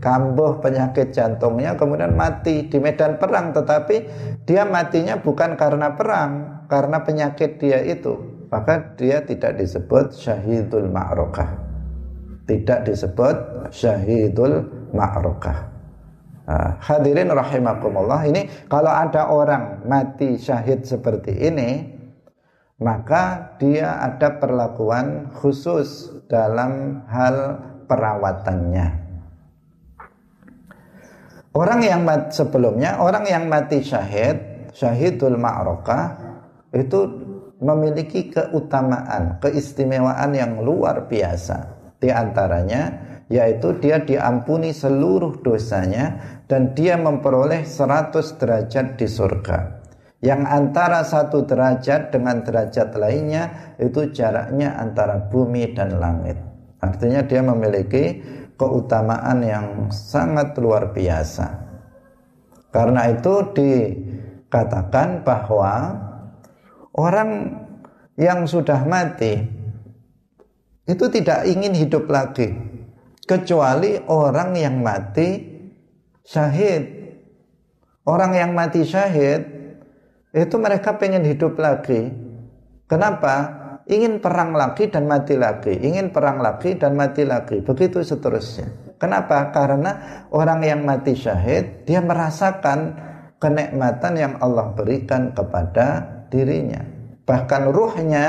kambuh 0.00 0.56
penyakit 0.62 1.12
jantungnya 1.12 1.76
kemudian 1.76 2.16
mati 2.16 2.70
di 2.70 2.78
medan 2.80 3.20
perang. 3.20 3.52
Tetapi 3.52 3.96
dia 4.48 4.64
matinya 4.64 5.20
bukan 5.20 5.58
karena 5.58 5.92
perang 5.98 6.64
karena 6.70 7.02
penyakit 7.04 7.60
dia 7.60 7.82
itu. 7.84 8.46
Maka 8.50 8.98
dia 8.98 9.22
tidak 9.22 9.62
disebut 9.62 10.10
syahidul 10.10 10.90
ma'rokah 10.90 11.69
tidak 12.50 12.90
disebut 12.90 13.70
syahidul 13.70 14.66
ma'rukah. 14.90 15.70
Hadirin 16.82 17.30
rahimakumullah 17.30 18.26
ini 18.26 18.50
kalau 18.66 18.90
ada 18.90 19.30
orang 19.30 19.86
mati 19.86 20.34
syahid 20.34 20.82
seperti 20.82 21.30
ini 21.30 21.86
maka 22.82 23.54
dia 23.62 24.02
ada 24.02 24.34
perlakuan 24.42 25.30
khusus 25.30 26.10
dalam 26.26 27.04
hal 27.06 27.60
perawatannya. 27.86 28.88
Orang 31.54 31.82
yang 31.82 32.02
mati, 32.02 32.34
sebelumnya 32.34 32.98
orang 32.98 33.26
yang 33.26 33.46
mati 33.46 33.82
syahid, 33.82 34.70
syahidul 34.74 35.38
ma'rokah 35.38 36.18
itu 36.74 37.00
memiliki 37.60 38.32
keutamaan, 38.32 39.38
keistimewaan 39.42 40.30
yang 40.32 40.62
luar 40.62 41.06
biasa. 41.10 41.79
Di 42.00 42.08
antaranya 42.08 43.10
yaitu 43.30 43.78
dia 43.78 44.02
diampuni 44.02 44.74
seluruh 44.74 45.38
dosanya 45.38 46.18
dan 46.50 46.74
dia 46.74 46.98
memperoleh 46.98 47.62
100 47.62 48.40
derajat 48.42 48.98
di 48.98 49.06
surga. 49.06 49.58
Yang 50.20 50.42
antara 50.50 51.00
satu 51.06 51.48
derajat 51.48 52.12
dengan 52.12 52.44
derajat 52.44 52.92
lainnya 52.98 53.72
itu 53.80 54.10
jaraknya 54.12 54.76
antara 54.76 55.30
bumi 55.30 55.72
dan 55.72 55.96
langit. 55.96 56.36
Artinya 56.82 57.24
dia 57.24 57.40
memiliki 57.40 58.20
keutamaan 58.58 59.40
yang 59.40 59.66
sangat 59.88 60.52
luar 60.60 60.92
biasa. 60.92 61.70
Karena 62.68 63.08
itu 63.08 63.48
dikatakan 63.56 65.24
bahwa 65.24 65.72
orang 66.92 67.30
yang 68.20 68.44
sudah 68.44 68.84
mati 68.84 69.59
itu 70.84 71.04
tidak 71.12 71.48
ingin 71.48 71.76
hidup 71.76 72.08
lagi 72.08 72.52
kecuali 73.26 74.00
orang 74.08 74.56
yang 74.56 74.80
mati 74.80 75.44
syahid. 76.24 76.98
Orang 78.08 78.32
yang 78.32 78.56
mati 78.56 78.82
syahid 78.82 79.44
itu 80.32 80.56
mereka 80.56 80.96
pengen 80.96 81.22
hidup 81.26 81.58
lagi. 81.60 82.10
Kenapa? 82.90 83.60
ingin 83.90 84.22
perang 84.22 84.54
lagi 84.54 84.86
dan 84.86 85.10
mati 85.10 85.34
lagi, 85.34 85.74
ingin 85.74 86.14
perang 86.14 86.38
lagi 86.38 86.78
dan 86.78 86.94
mati 86.94 87.26
lagi, 87.26 87.58
begitu 87.60 87.98
seterusnya. 88.06 88.94
Kenapa? 89.02 89.50
Karena 89.50 90.24
orang 90.30 90.62
yang 90.62 90.86
mati 90.86 91.18
syahid 91.18 91.82
dia 91.88 91.98
merasakan 91.98 92.94
kenikmatan 93.42 94.14
yang 94.14 94.34
Allah 94.38 94.70
berikan 94.76 95.34
kepada 95.34 96.06
dirinya. 96.30 96.84
Bahkan 97.26 97.62
ruhnya 97.74 98.26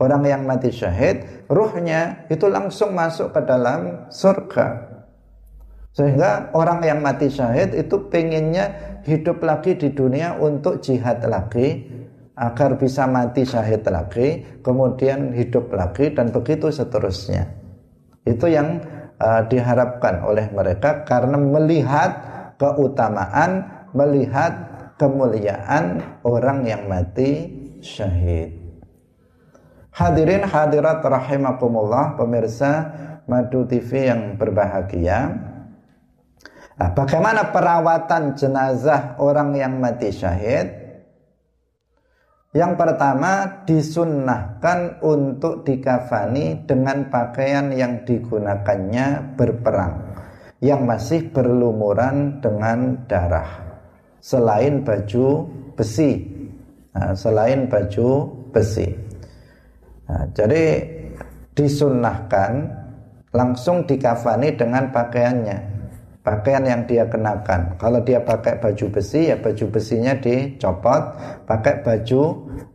orang 0.00 0.24
yang 0.24 0.42
mati 0.48 0.72
syahid, 0.72 1.46
ruhnya 1.46 2.24
itu 2.32 2.48
langsung 2.48 2.96
masuk 2.96 3.36
ke 3.36 3.40
dalam 3.44 4.08
surga. 4.08 4.88
Sehingga 5.92 6.54
orang 6.56 6.80
yang 6.80 7.04
mati 7.04 7.28
syahid 7.28 7.76
itu 7.76 8.08
pengennya 8.08 8.98
hidup 9.04 9.44
lagi 9.44 9.76
di 9.76 9.92
dunia 9.92 10.40
untuk 10.40 10.80
jihad 10.80 11.20
lagi, 11.28 11.84
agar 12.40 12.80
bisa 12.80 13.04
mati 13.04 13.44
syahid 13.44 13.84
lagi, 13.84 14.40
kemudian 14.64 15.36
hidup 15.36 15.68
lagi 15.76 16.08
dan 16.16 16.32
begitu 16.32 16.72
seterusnya. 16.72 17.52
Itu 18.24 18.48
yang 18.48 18.80
uh, 19.20 19.44
diharapkan 19.44 20.24
oleh 20.24 20.48
mereka 20.48 21.04
karena 21.04 21.36
melihat 21.36 22.10
keutamaan, 22.56 23.68
melihat 23.92 24.52
kemuliaan 24.96 26.00
orang 26.24 26.64
yang 26.64 26.88
mati 26.88 27.52
syahid. 27.84 28.59
Hadirin 29.90 30.46
hadirat 30.46 31.02
rahimakumullah 31.02 32.14
pemirsa 32.14 32.72
Madu 33.26 33.66
TV 33.66 34.10
yang 34.10 34.34
berbahagia. 34.38 35.34
Nah, 36.78 36.90
bagaimana 36.96 37.52
perawatan 37.52 38.34
jenazah 38.34 39.20
orang 39.20 39.54
yang 39.54 39.78
mati 39.78 40.10
syahid? 40.10 40.72
Yang 42.50 42.72
pertama 42.74 43.62
disunnahkan 43.62 44.98
untuk 44.98 45.62
dikafani 45.62 46.66
dengan 46.66 47.06
pakaian 47.06 47.70
yang 47.70 48.02
digunakannya 48.02 49.38
berperang 49.38 50.10
yang 50.60 50.84
masih 50.84 51.30
berlumuran 51.32 52.42
dengan 52.42 53.06
darah 53.08 53.48
selain 54.20 54.84
baju 54.84 55.48
besi 55.72 56.20
nah, 56.92 57.16
selain 57.16 57.64
baju 57.64 58.28
besi 58.52 58.92
nah, 60.10 60.26
jadi 60.34 60.82
disunnahkan 61.54 62.66
langsung 63.30 63.86
dikafani 63.86 64.58
dengan 64.58 64.90
pakaiannya 64.90 65.70
pakaian 66.20 66.64
yang 66.64 66.82
dia 66.84 67.08
kenakan. 67.08 67.76
Kalau 67.80 68.00
dia 68.04 68.20
pakai 68.20 68.60
baju 68.60 68.86
besi 68.92 69.32
ya 69.32 69.36
baju 69.40 69.64
besinya 69.72 70.14
dicopot, 70.16 71.02
pakai 71.48 71.80
baju 71.80 72.22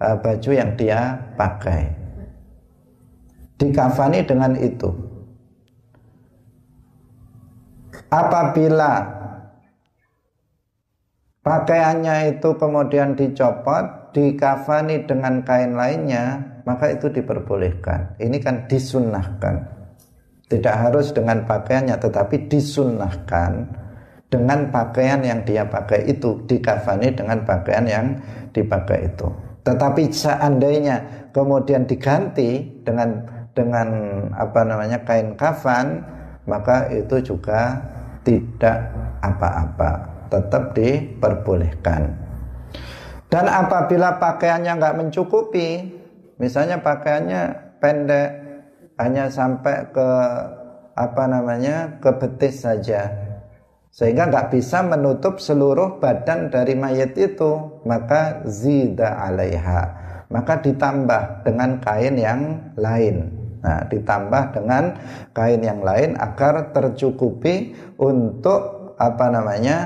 uh, 0.02 0.18
baju 0.20 0.52
yang 0.52 0.74
dia 0.76 1.32
pakai. 1.38 1.94
Dikafani 3.56 4.28
dengan 4.28 4.60
itu. 4.60 4.92
Apabila 8.12 8.94
pakaiannya 11.40 12.36
itu 12.36 12.50
kemudian 12.60 13.16
dicopot, 13.16 14.12
dikafani 14.12 15.08
dengan 15.08 15.40
kain 15.48 15.80
lainnya, 15.80 16.55
maka 16.66 16.92
itu 16.92 17.08
diperbolehkan. 17.14 18.18
Ini 18.18 18.38
kan 18.42 18.66
disunnahkan. 18.66 19.56
Tidak 20.46 20.76
harus 20.76 21.10
dengan 21.10 21.46
pakaiannya 21.46 21.98
tetapi 21.98 22.50
disunnahkan 22.50 23.66
dengan 24.30 24.70
pakaian 24.70 25.22
yang 25.26 25.42
dia 25.42 25.66
pakai 25.66 26.06
itu 26.06 26.42
dikafani 26.46 27.14
dengan 27.14 27.42
pakaian 27.46 27.86
yang 27.86 28.06
dipakai 28.54 29.10
itu. 29.10 29.26
Tetapi 29.66 30.14
seandainya 30.14 31.30
kemudian 31.34 31.90
diganti 31.90 32.62
dengan 32.86 33.26
dengan 33.56 33.88
apa 34.36 34.62
namanya 34.68 35.00
kain 35.08 35.34
kafan 35.40 36.04
maka 36.46 36.92
itu 36.92 37.24
juga 37.24 37.80
tidak 38.28 38.92
apa-apa 39.24 40.06
tetap 40.28 40.76
diperbolehkan 40.76 42.12
dan 43.32 43.46
apabila 43.48 44.20
pakaiannya 44.20 44.76
nggak 44.76 44.98
mencukupi 45.00 45.95
misalnya 46.42 46.80
pakaiannya 46.82 47.42
pendek 47.80 48.30
hanya 48.96 49.28
sampai 49.28 49.92
ke 49.92 50.10
apa 50.96 51.24
namanya 51.28 52.00
ke 52.00 52.10
betis 52.16 52.64
saja. 52.64 53.12
Sehingga 53.92 54.28
nggak 54.28 54.52
bisa 54.52 54.84
menutup 54.84 55.40
seluruh 55.40 56.04
badan 56.04 56.52
dari 56.52 56.76
mayat 56.76 57.16
itu. 57.16 57.80
Maka 57.88 58.44
zida 58.48 59.16
alaiha. 59.24 59.82
Maka 60.28 60.60
ditambah 60.60 61.48
dengan 61.48 61.80
kain 61.80 62.16
yang 62.20 62.42
lain. 62.76 63.32
Nah 63.64 63.88
ditambah 63.88 64.44
dengan 64.52 64.84
kain 65.32 65.64
yang 65.64 65.80
lain 65.80 66.20
agar 66.20 66.76
tercukupi 66.76 67.72
untuk 67.96 68.94
apa 69.00 69.26
namanya 69.32 69.78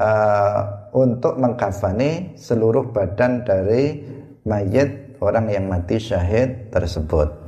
uh, 0.00 0.60
untuk 0.96 1.36
mengkafani 1.36 2.36
seluruh 2.36 2.92
badan 2.92 3.44
dari 3.44 4.04
mayat 4.46 5.05
orang 5.20 5.46
yang 5.52 5.68
mati 5.70 6.00
syahid 6.00 6.68
tersebut 6.72 7.46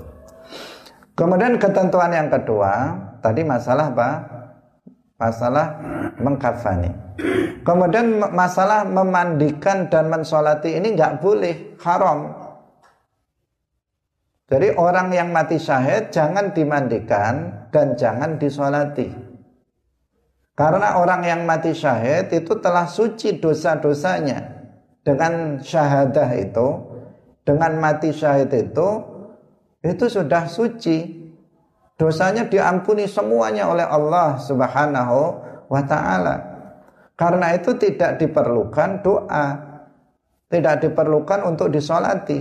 Kemudian 1.19 1.59
ketentuan 1.59 2.15
yang 2.15 2.31
kedua, 2.31 2.95
tadi 3.19 3.43
masalah 3.43 3.91
apa? 3.91 4.11
Masalah 5.19 5.67
mengkafani. 6.15 6.95
Kemudian 7.67 8.23
masalah 8.31 8.87
memandikan 8.87 9.91
dan 9.91 10.07
mensolati 10.07 10.79
ini 10.79 10.95
nggak 10.95 11.19
boleh, 11.19 11.75
haram. 11.83 12.39
Jadi 14.47 14.79
orang 14.79 15.11
yang 15.11 15.35
mati 15.35 15.59
syahid 15.59 16.15
jangan 16.15 16.55
dimandikan 16.55 17.67
dan 17.75 17.99
jangan 17.99 18.39
disolati. 18.39 19.11
Karena 20.55 21.03
orang 21.03 21.27
yang 21.27 21.43
mati 21.43 21.75
syahid 21.75 22.31
itu 22.31 22.63
telah 22.63 22.87
suci 22.87 23.43
dosa-dosanya 23.43 24.39
dengan 25.03 25.59
syahadah 25.59 26.31
itu, 26.39 26.88
dengan 27.49 27.81
mati 27.81 28.13
syahid 28.13 28.53
itu 28.53 28.89
itu 29.81 30.05
sudah 30.05 30.45
suci. 30.45 31.17
Dosanya 31.99 32.47
diampuni 32.47 33.09
semuanya 33.09 33.73
oleh 33.73 33.89
Allah 33.89 34.37
Subhanahu 34.39 35.19
wa 35.67 35.83
taala. 35.89 36.37
Karena 37.19 37.57
itu 37.57 37.75
tidak 37.75 38.21
diperlukan 38.23 39.03
doa. 39.03 39.47
Tidak 40.47 40.77
diperlukan 40.87 41.43
untuk 41.49 41.75
disolati. 41.75 42.39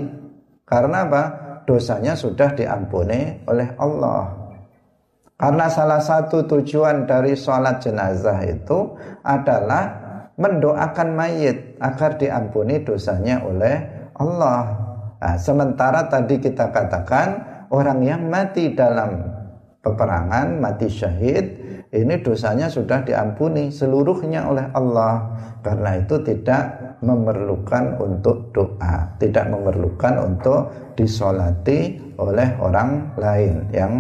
Karena 0.61 1.09
apa? 1.09 1.23
Dosanya 1.65 2.13
sudah 2.13 2.53
diampuni 2.53 3.41
oleh 3.49 3.73
Allah. 3.81 4.29
Karena 5.37 5.65
salah 5.73 6.01
satu 6.05 6.45
tujuan 6.45 7.09
dari 7.09 7.33
sholat 7.33 7.81
jenazah 7.81 8.45
itu 8.45 8.93
adalah 9.25 9.83
mendoakan 10.37 11.17
mayit 11.17 11.81
agar 11.81 12.13
diampuni 12.21 12.85
dosanya 12.85 13.41
oleh 13.41 13.75
Allah. 14.17 14.86
Nah, 15.17 15.35
sementara 15.37 16.05
tadi 16.05 16.37
kita 16.37 16.69
katakan 16.69 17.27
orang 17.73 17.99
yang 18.05 18.29
mati 18.29 18.77
dalam 18.77 19.17
peperangan, 19.81 20.61
mati 20.61 20.87
syahid, 20.91 21.45
ini 21.89 22.21
dosanya 22.21 22.69
sudah 22.69 23.01
diampuni 23.01 23.73
seluruhnya 23.73 24.45
oleh 24.45 24.69
Allah. 24.77 25.33
Karena 25.65 25.97
itu 25.99 26.21
tidak 26.21 26.97
memerlukan 27.01 27.97
untuk 27.97 28.53
doa, 28.53 29.17
tidak 29.17 29.49
memerlukan 29.49 30.13
untuk 30.21 30.59
disolati 30.93 31.97
oleh 32.17 32.55
orang 32.61 33.17
lain 33.17 33.53
yang 33.73 33.93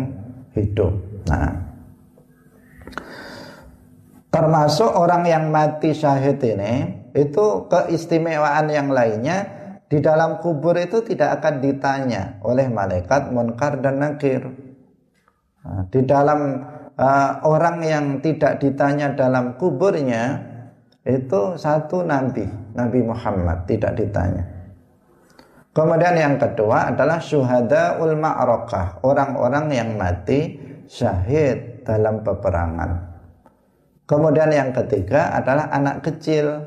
hidup. 0.53 0.93
Nah, 1.27 1.67
Termasuk 4.27 4.93
orang 4.93 5.25
yang 5.25 5.49
mati 5.49 5.97
syahid 5.97 6.37
ini 6.45 6.93
itu 7.17 7.65
keistimewaan 7.73 8.69
yang 8.69 8.93
lainnya 8.93 9.66
di 9.87 10.03
dalam 10.03 10.43
kubur 10.43 10.75
itu 10.75 10.99
tidak 10.99 11.39
akan 11.39 11.63
ditanya 11.63 12.43
oleh 12.43 12.67
malaikat 12.67 13.31
munkar 13.31 13.79
dan 13.79 14.03
nakir. 14.03 14.43
Nah, 15.63 15.87
di 15.87 16.03
dalam 16.03 16.39
uh, 16.99 17.31
orang 17.47 17.77
yang 17.87 18.05
tidak 18.19 18.59
ditanya 18.59 19.15
dalam 19.15 19.55
kuburnya 19.55 20.43
itu 21.07 21.55
satu 21.55 22.03
nabi, 22.03 22.43
Nabi 22.75 22.99
Muhammad 22.99 23.63
tidak 23.63 23.95
ditanya. 23.95 24.43
Kemudian 25.71 26.19
yang 26.19 26.35
kedua 26.35 26.91
adalah 26.91 27.21
syuhada 27.21 28.01
ul 28.01 28.17
ma'rokah, 28.17 29.05
orang-orang 29.07 29.71
yang 29.71 29.89
mati 29.95 30.57
syahid 30.89 31.85
dalam 31.87 32.25
peperangan. 32.25 33.07
Kemudian 34.03 34.51
yang 34.51 34.73
ketiga 34.73 35.37
adalah 35.37 35.69
anak 35.71 36.03
kecil, 36.03 36.65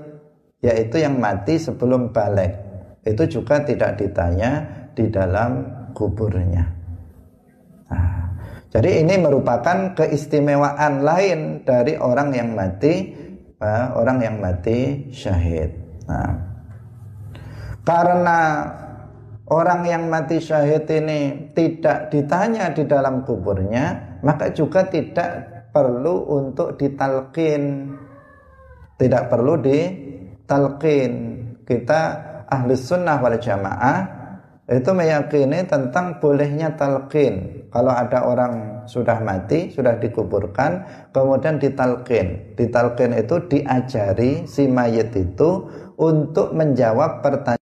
yaitu 0.63 1.03
yang 1.03 1.19
mati 1.19 1.59
sebelum 1.59 2.15
balik. 2.15 2.70
Itu 3.05 3.25
juga 3.27 3.65
tidak 3.65 3.97
ditanya 3.97 4.65
di 4.93 5.09
dalam 5.09 5.65
kuburnya. 5.97 6.65
Nah, 7.91 8.15
jadi 8.71 9.03
ini 9.03 9.19
merupakan 9.19 9.97
keistimewaan 9.97 11.03
lain 11.03 11.65
dari 11.65 11.97
orang 11.97 12.31
yang 12.37 12.53
mati, 12.53 13.11
orang 13.97 14.19
yang 14.21 14.37
mati 14.39 15.11
syahid. 15.11 15.75
Nah, 16.07 16.31
karena 17.83 18.41
orang 19.49 19.83
yang 19.89 20.07
mati 20.07 20.39
syahid 20.39 20.87
ini 20.87 21.51
tidak 21.57 22.13
ditanya 22.15 22.71
di 22.71 22.87
dalam 22.87 23.27
kuburnya, 23.27 24.19
maka 24.23 24.53
juga 24.53 24.87
tidak 24.87 25.51
perlu 25.75 26.27
untuk 26.31 26.75
ditalkin 26.79 27.95
tidak 29.01 29.33
perlu 29.33 29.57
ditalkin 29.57 31.13
kita 31.65 32.30
ahli 32.51 32.75
sunnah 32.75 33.23
wal 33.23 33.39
jamaah 33.39 34.21
itu 34.71 34.91
meyakini 34.95 35.67
tentang 35.67 36.23
bolehnya 36.23 36.79
talqin. 36.79 37.67
Kalau 37.75 37.91
ada 37.91 38.23
orang 38.23 38.87
sudah 38.87 39.19
mati 39.19 39.71
sudah 39.71 39.99
dikuburkan 39.99 40.87
kemudian 41.11 41.59
ditalkin 41.59 42.55
ditalkin 42.55 43.15
itu 43.15 43.39
diajari 43.51 44.47
si 44.47 44.67
mayit 44.71 45.15
itu 45.15 45.71
untuk 45.99 46.55
menjawab 46.55 47.23
pertanyaan 47.23 47.59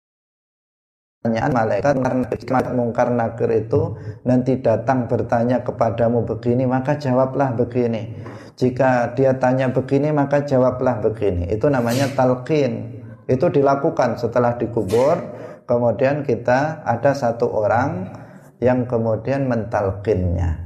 malaikat 1.52 1.96
karena 2.00 2.28
mungkar 2.72 3.08
nakir 3.12 3.48
itu 3.52 3.96
nanti 4.28 4.60
datang 4.60 5.08
bertanya 5.08 5.60
kepadamu 5.60 6.24
begini 6.24 6.64
maka 6.64 6.96
jawablah 6.96 7.52
begini. 7.52 8.16
Jika 8.56 9.12
dia 9.12 9.36
tanya 9.36 9.68
begini 9.68 10.08
maka 10.08 10.40
jawablah 10.40 11.04
begini. 11.04 11.52
Itu 11.52 11.68
namanya 11.68 12.12
talqin 12.16 13.03
itu 13.30 13.46
dilakukan 13.48 14.20
setelah 14.20 14.56
dikubur 14.56 15.16
kemudian 15.64 16.24
kita 16.24 16.84
ada 16.84 17.12
satu 17.16 17.48
orang 17.50 18.12
yang 18.60 18.84
kemudian 18.84 19.48
mentalkinnya 19.48 20.60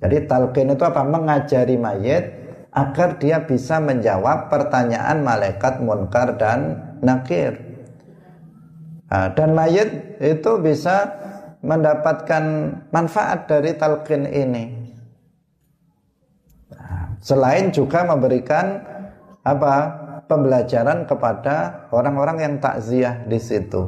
jadi 0.00 0.28
talqin 0.28 0.72
itu 0.72 0.84
apa 0.84 1.02
mengajari 1.04 1.76
mayit 1.80 2.24
agar 2.74 3.16
dia 3.22 3.44
bisa 3.46 3.78
menjawab 3.78 4.50
pertanyaan 4.50 5.22
malaikat 5.22 5.78
munkar 5.80 6.34
dan 6.36 6.92
nakir 7.00 7.74
Nah, 9.14 9.30
dan 9.30 9.54
mayit 9.54 10.18
itu 10.18 10.58
bisa 10.58 11.06
mendapatkan 11.62 12.74
manfaat 12.90 13.46
dari 13.46 13.78
talqin 13.78 14.26
ini. 14.26 14.90
Nah, 16.74 17.14
selain 17.22 17.70
juga 17.70 18.02
memberikan 18.02 18.82
apa? 19.46 20.02
Pembelajaran 20.26 21.04
kepada 21.04 21.88
orang-orang 21.92 22.38
yang 22.40 22.54
takziah 22.60 23.24
di 23.24 23.38
situ. 23.40 23.82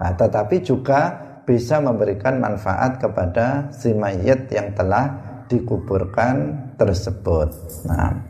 Nah, 0.00 0.12
tetapi 0.14 0.60
juga 0.60 1.00
bisa 1.44 1.78
memberikan 1.78 2.40
manfaat 2.40 2.98
kepada 2.98 3.68
si 3.70 3.92
mayit 3.92 4.48
yang 4.50 4.72
telah 4.72 5.12
dikuburkan 5.46 6.68
tersebut. 6.80 7.52
Nah, 7.86 8.24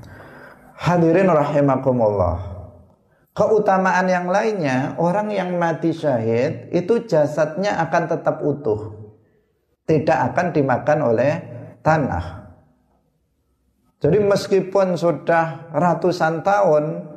hadirin 0.76 1.30
rahimakumullah. 1.30 2.55
Keutamaan 3.35 4.07
yang 4.07 4.30
lainnya, 4.30 4.95
orang 4.95 5.35
yang 5.35 5.59
mati 5.59 5.91
syahid 5.91 6.70
itu 6.70 7.03
jasadnya 7.03 7.82
akan 7.82 8.03
tetap 8.07 8.39
utuh. 8.47 8.95
Tidak 9.91 10.18
akan 10.30 10.55
dimakan 10.55 10.99
oleh 11.03 11.32
tanah. 11.82 12.45
Jadi 13.99 14.18
meskipun 14.20 14.95
sudah 14.95 15.72
ratusan 15.74 16.45
tahun 16.47 17.13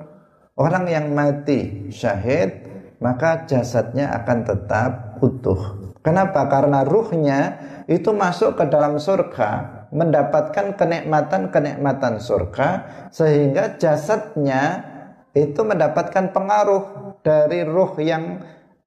orang 0.58 0.90
yang 0.90 1.14
mati 1.14 1.88
syahid, 1.94 2.66
maka 2.98 3.46
jasadnya 3.46 4.10
akan 4.12 4.38
tetap 4.44 4.92
utuh. 5.22 5.94
Kenapa? 6.02 6.50
Karena 6.50 6.82
ruhnya 6.82 7.40
itu 7.86 8.12
masuk 8.12 8.58
ke 8.58 8.66
dalam 8.68 8.98
surga, 8.98 9.86
mendapatkan 9.94 10.76
kenikmatan-kenikmatan 10.76 12.20
surga 12.20 12.68
sehingga 13.14 13.78
jasadnya 13.80 14.84
itu 15.38 15.62
mendapatkan 15.62 16.34
pengaruh 16.34 17.16
dari 17.22 17.62
ruh 17.68 17.94
yang 18.02 18.42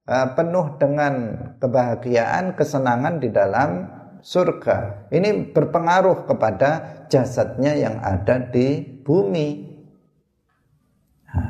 uh, 0.09 0.27
penuh 0.35 0.75
dengan 0.75 1.13
kebahagiaan, 1.61 2.57
kesenangan 2.57 3.23
di 3.23 3.29
dalam 3.31 3.87
surga. 4.21 5.09
Ini 5.09 5.53
berpengaruh 5.55 6.27
kepada 6.27 7.05
jasadnya 7.07 7.73
yang 7.77 8.01
ada 8.03 8.37
di 8.51 8.81
bumi. 8.81 9.70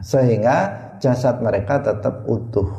Sehingga 0.05 0.57
jasad 1.01 1.41
mereka 1.41 1.81
tetap 1.81 2.25
utuh. 2.29 2.69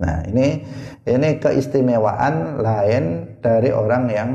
Nah, 0.00 0.26
ini 0.28 0.60
ini 1.08 1.28
keistimewaan 1.40 2.60
lain 2.60 3.04
dari 3.40 3.70
orang 3.72 4.04
yang 4.12 4.30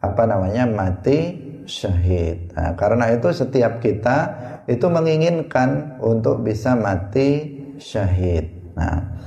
apa 0.00 0.22
namanya 0.24 0.64
mati 0.64 1.36
syahid. 1.68 2.54
Nah, 2.56 2.74
karena 2.74 3.12
itu 3.12 3.28
setiap 3.30 3.78
kita 3.82 4.18
itu 4.66 4.86
menginginkan 4.88 6.00
untuk 6.00 6.40
bisa 6.40 6.72
mati 6.78 7.60
syahid. 7.76 8.74
Nah, 8.78 9.20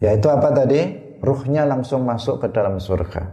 yaitu 0.00 0.30
apa 0.30 0.54
tadi? 0.54 1.06
Ruhnya 1.18 1.66
langsung 1.66 2.06
masuk 2.06 2.46
ke 2.46 2.48
dalam 2.54 2.78
surga. 2.78 3.26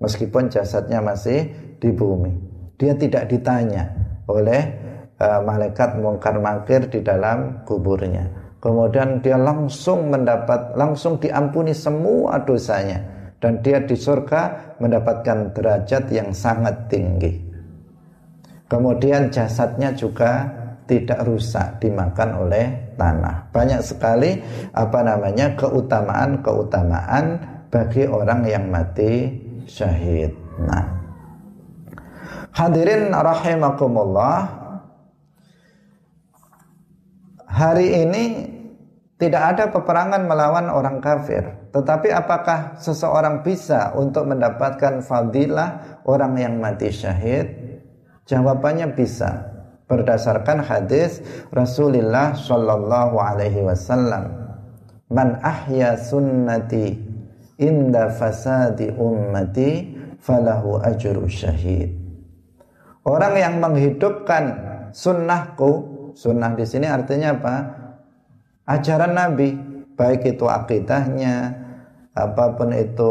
Meskipun 0.00 0.52
jasadnya 0.52 1.00
masih 1.00 1.48
di 1.80 1.88
bumi. 1.88 2.36
Dia 2.76 2.96
tidak 2.96 3.32
ditanya 3.32 3.92
oleh 4.28 4.89
uh, 5.20 5.40
malaikat 5.44 6.00
mungkar 6.00 6.40
makir 6.40 6.88
di 6.88 7.04
dalam 7.04 7.62
kuburnya. 7.68 8.26
Kemudian 8.60 9.24
dia 9.24 9.40
langsung 9.40 10.12
mendapat 10.12 10.76
langsung 10.76 11.16
diampuni 11.16 11.72
semua 11.72 12.40
dosanya 12.44 13.00
dan 13.40 13.64
dia 13.64 13.80
di 13.80 13.96
surga 13.96 14.76
mendapatkan 14.76 15.56
derajat 15.56 16.12
yang 16.12 16.28
sangat 16.36 16.88
tinggi. 16.92 17.40
Kemudian 18.68 19.32
jasadnya 19.32 19.96
juga 19.96 20.46
tidak 20.84 21.24
rusak 21.24 21.80
dimakan 21.80 22.46
oleh 22.46 22.94
tanah. 23.00 23.48
Banyak 23.54 23.80
sekali 23.80 24.36
apa 24.76 25.00
namanya 25.00 25.56
keutamaan-keutamaan 25.56 27.24
bagi 27.72 28.04
orang 28.04 28.44
yang 28.44 28.68
mati 28.68 29.30
syahid. 29.64 30.36
Nah, 30.60 30.84
hadirin 32.52 33.14
rahimakumullah. 33.14 34.59
Hari 37.50 38.06
ini 38.06 38.24
tidak 39.20 39.42
ada 39.52 39.64
peperangan 39.68 40.24
melawan 40.24 40.70
orang 40.70 41.02
kafir. 41.02 41.44
Tetapi 41.74 42.08
apakah 42.14 42.78
seseorang 42.80 43.44
bisa 43.44 43.92
untuk 43.98 44.30
mendapatkan 44.30 45.04
fadilah 45.04 46.02
orang 46.08 46.38
yang 46.38 46.54
mati 46.62 46.88
syahid? 46.88 47.52
Jawabannya 48.24 48.94
bisa 48.94 49.50
berdasarkan 49.90 50.62
hadis 50.62 51.20
Rasulullah 51.50 52.32
Shallallahu 52.38 53.18
Alaihi 53.18 53.66
Wasallam. 53.66 54.30
Man 55.10 55.42
ahya 55.42 55.98
sunnati 55.98 56.94
inda 57.58 58.14
fasadi 58.14 58.94
ummati 58.94 60.00
falahu 60.22 60.78
ajru 60.80 61.26
syahid. 61.26 61.92
Orang 63.04 63.34
yang 63.34 63.58
menghidupkan 63.58 64.44
sunnahku, 64.96 65.99
sunnah 66.14 66.54
di 66.54 66.64
sini 66.66 66.86
artinya 66.86 67.36
apa? 67.36 67.56
Ajaran 68.70 69.18
Nabi, 69.18 69.54
baik 69.98 70.36
itu 70.36 70.46
akidahnya, 70.46 71.52
apa 72.14 72.44
pun 72.54 72.70
itu 72.74 73.10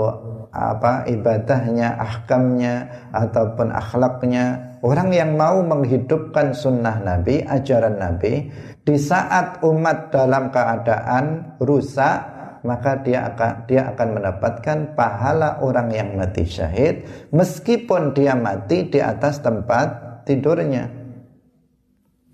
apa 0.49 1.05
ibadahnya, 1.05 1.99
ahkamnya 1.99 2.75
ataupun 3.13 3.69
akhlaknya, 3.69 4.75
orang 4.81 5.13
yang 5.13 5.37
mau 5.37 5.61
menghidupkan 5.61 6.57
sunnah 6.57 6.97
Nabi, 7.03 7.45
ajaran 7.45 8.01
Nabi, 8.01 8.49
di 8.81 8.95
saat 8.97 9.61
umat 9.61 10.09
dalam 10.09 10.49
keadaan 10.49 11.55
rusak, 11.61 12.17
maka 12.65 12.99
dia 13.05 13.29
akan 13.31 13.69
dia 13.69 13.93
akan 13.93 14.07
mendapatkan 14.19 14.77
pahala 14.97 15.61
orang 15.63 15.93
yang 15.93 16.09
mati 16.17 16.43
syahid, 16.43 17.05
meskipun 17.31 18.11
dia 18.17 18.35
mati 18.35 18.89
di 18.89 18.99
atas 18.99 19.39
tempat 19.39 20.23
tidurnya. 20.27 20.98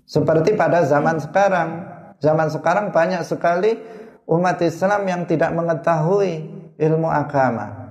Seperti 0.06 0.54
pada 0.54 0.86
zaman 0.86 1.18
sekarang. 1.18 1.70
Zaman 2.22 2.48
sekarang 2.48 2.94
banyak 2.94 3.26
sekali 3.26 3.76
umat 4.30 4.62
Islam 4.62 5.04
yang 5.04 5.22
tidak 5.26 5.50
mengetahui 5.52 6.46
ilmu 6.78 7.10
agama. 7.10 7.90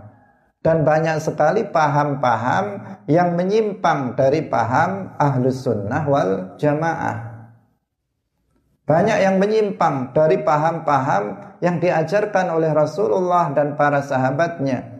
Dan 0.63 0.81
banyak 0.81 1.21
sekali 1.21 1.61
paham-paham 1.69 2.97
yang 3.05 3.37
menyimpang 3.37 4.17
dari 4.17 4.41
paham 4.49 5.13
ahlus 5.21 5.61
sunnah 5.61 6.07
wal 6.09 6.57
jamaah. 6.57 7.35
Banyak 8.85 9.17
yang 9.21 9.37
menyimpang 9.37 10.15
dari 10.15 10.41
paham-paham 10.41 11.57
yang 11.61 11.77
diajarkan 11.77 12.49
oleh 12.49 12.73
Rasulullah 12.73 13.53
dan 13.53 13.77
para 13.77 14.01
sahabatnya. 14.01 14.94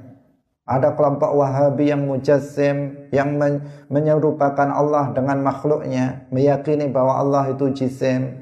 Ada 0.66 0.98
kelompok 0.98 1.30
Wahabi 1.30 1.94
yang 1.94 2.10
mujassim, 2.10 3.06
yang 3.14 3.38
menyerupakan 3.86 4.66
Allah 4.66 5.14
dengan 5.14 5.46
makhluknya, 5.46 6.26
meyakini 6.34 6.90
bahwa 6.90 7.22
Allah 7.22 7.54
itu 7.54 7.70
jisim. 7.70 8.34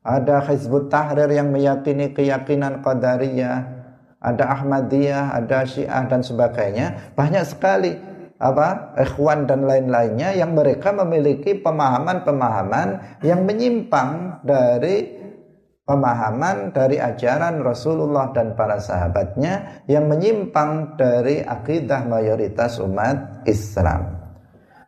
Ada 0.00 0.48
Hizbut 0.48 0.88
Tahrir 0.88 1.28
yang 1.28 1.52
meyakini 1.52 2.16
keyakinan 2.16 2.80
Qadariyah. 2.80 3.84
Ada 4.22 4.44
Ahmadiyah, 4.48 5.36
ada 5.36 5.68
Syiah 5.68 6.08
dan 6.08 6.24
sebagainya. 6.24 7.12
Banyak 7.12 7.44
sekali 7.44 8.00
apa 8.42 8.98
ikhwan 8.98 9.46
dan 9.46 9.62
lain-lainnya 9.62 10.34
yang 10.34 10.58
mereka 10.58 10.90
memiliki 10.90 11.54
pemahaman-pemahaman 11.62 13.20
yang 13.22 13.46
menyimpang 13.46 14.42
dari 14.42 15.21
pemahaman 15.92 16.72
dari 16.72 16.96
ajaran 16.96 17.60
Rasulullah 17.60 18.32
dan 18.32 18.56
para 18.56 18.80
sahabatnya 18.80 19.84
yang 19.84 20.08
menyimpang 20.08 20.96
dari 20.96 21.44
akidah 21.44 22.08
mayoritas 22.08 22.80
umat 22.80 23.44
Islam. 23.44 24.16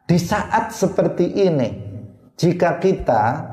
Di 0.08 0.16
saat 0.16 0.72
seperti 0.72 1.28
ini, 1.44 1.68
jika 2.40 2.80
kita 2.80 3.52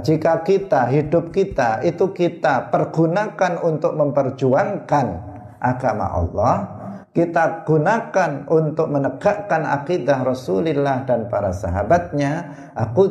jika 0.00 0.46
kita 0.46 0.88
hidup 0.88 1.34
kita 1.34 1.82
itu 1.84 2.12
kita 2.14 2.70
pergunakan 2.70 3.60
untuk 3.66 3.92
memperjuangkan 3.98 5.06
agama 5.58 6.06
Allah, 6.16 6.54
kita 7.12 7.68
gunakan 7.68 8.48
untuk 8.48 8.88
menegakkan 8.88 9.68
akidah 9.68 10.24
Rasulullah 10.24 11.04
dan 11.04 11.28
para 11.28 11.52
sahabatnya, 11.52 12.32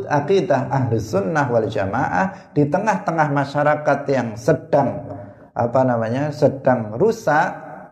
akidah 0.09 0.73
ahli 0.73 0.97
sunnah 0.97 1.45
wal 1.53 1.69
jamaah 1.69 2.53
di 2.57 2.65
tengah-tengah 2.65 3.29
masyarakat 3.29 3.99
yang 4.09 4.33
sedang 4.33 5.05
apa 5.53 5.81
namanya 5.85 6.33
sedang 6.33 6.97
rusak 6.97 7.47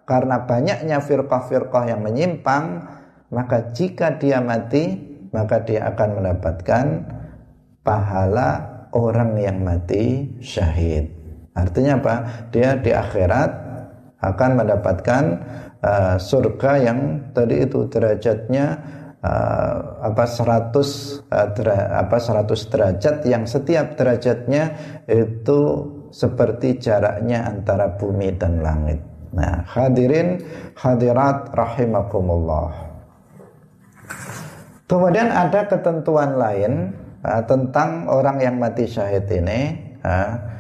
karena 0.09 0.41
banyaknya 0.49 0.97
firqah-firqah 0.97 1.93
yang 1.93 2.01
menyimpang, 2.01 2.89
maka 3.29 3.69
jika 3.69 4.17
dia 4.17 4.41
mati, 4.41 4.97
maka 5.29 5.61
dia 5.61 5.93
akan 5.93 6.09
mendapatkan 6.17 6.85
pahala 7.85 8.49
orang 8.97 9.37
yang 9.37 9.61
mati 9.61 10.33
syahid. 10.41 11.13
Artinya 11.53 12.01
apa? 12.01 12.15
Dia 12.49 12.81
di 12.81 12.89
akhirat 12.89 13.51
akan 14.19 14.51
mendapatkan 14.57 15.23
uh, 15.83 16.15
surga 16.19 16.71
yang 16.79 16.99
tadi 17.31 17.63
itu 17.63 17.87
derajatnya 17.87 18.65
uh, 19.23 20.03
apa 20.03 20.23
100 20.23 20.71
uh, 20.75 21.47
dera, 21.55 21.77
apa 21.99 22.17
100 22.19 22.71
derajat 22.71 23.15
yang 23.27 23.43
setiap 23.47 23.95
derajatnya 23.95 24.75
itu 25.07 25.59
seperti 26.09 26.81
jaraknya 26.81 27.45
antara 27.45 27.93
bumi 27.95 28.33
dan 28.35 28.65
langit. 28.65 28.99
Nah, 29.29 29.61
hadirin 29.69 30.41
hadirat 30.73 31.53
rahimakumullah. 31.53 32.89
Kemudian 34.89 35.29
ada 35.29 35.69
ketentuan 35.69 36.33
lain 36.33 36.97
uh, 37.21 37.45
tentang 37.45 38.09
orang 38.09 38.41
yang 38.41 38.57
mati 38.57 38.89
syahid 38.89 39.29
ini. 39.29 39.87
Uh, 40.01 40.59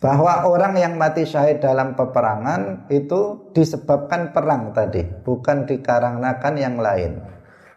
bahwa 0.00 0.48
orang 0.48 0.74
yang 0.80 0.96
mati 0.96 1.28
syahid 1.28 1.60
dalam 1.60 1.92
peperangan 1.92 2.88
itu 2.88 3.39
disebabkan 3.52 4.30
perang 4.34 4.70
tadi, 4.74 5.02
bukan 5.02 5.66
dikarenakan 5.66 6.54
yang 6.56 6.76
lain. 6.78 7.20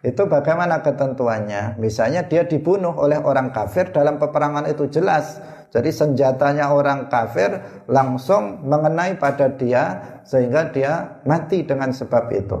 Itu 0.04 0.28
bagaimana 0.28 0.84
ketentuannya? 0.84 1.80
Misalnya 1.80 2.28
dia 2.28 2.44
dibunuh 2.44 2.92
oleh 2.92 3.16
orang 3.16 3.48
kafir 3.56 3.88
dalam 3.88 4.20
peperangan 4.20 4.68
itu 4.68 4.84
jelas. 4.92 5.40
Jadi 5.72 5.90
senjatanya 5.90 6.70
orang 6.70 7.08
kafir 7.08 7.82
langsung 7.88 8.62
mengenai 8.68 9.16
pada 9.16 9.48
dia 9.48 10.20
sehingga 10.28 10.70
dia 10.70 11.24
mati 11.24 11.64
dengan 11.64 11.90
sebab 11.90 12.24
itu. 12.36 12.58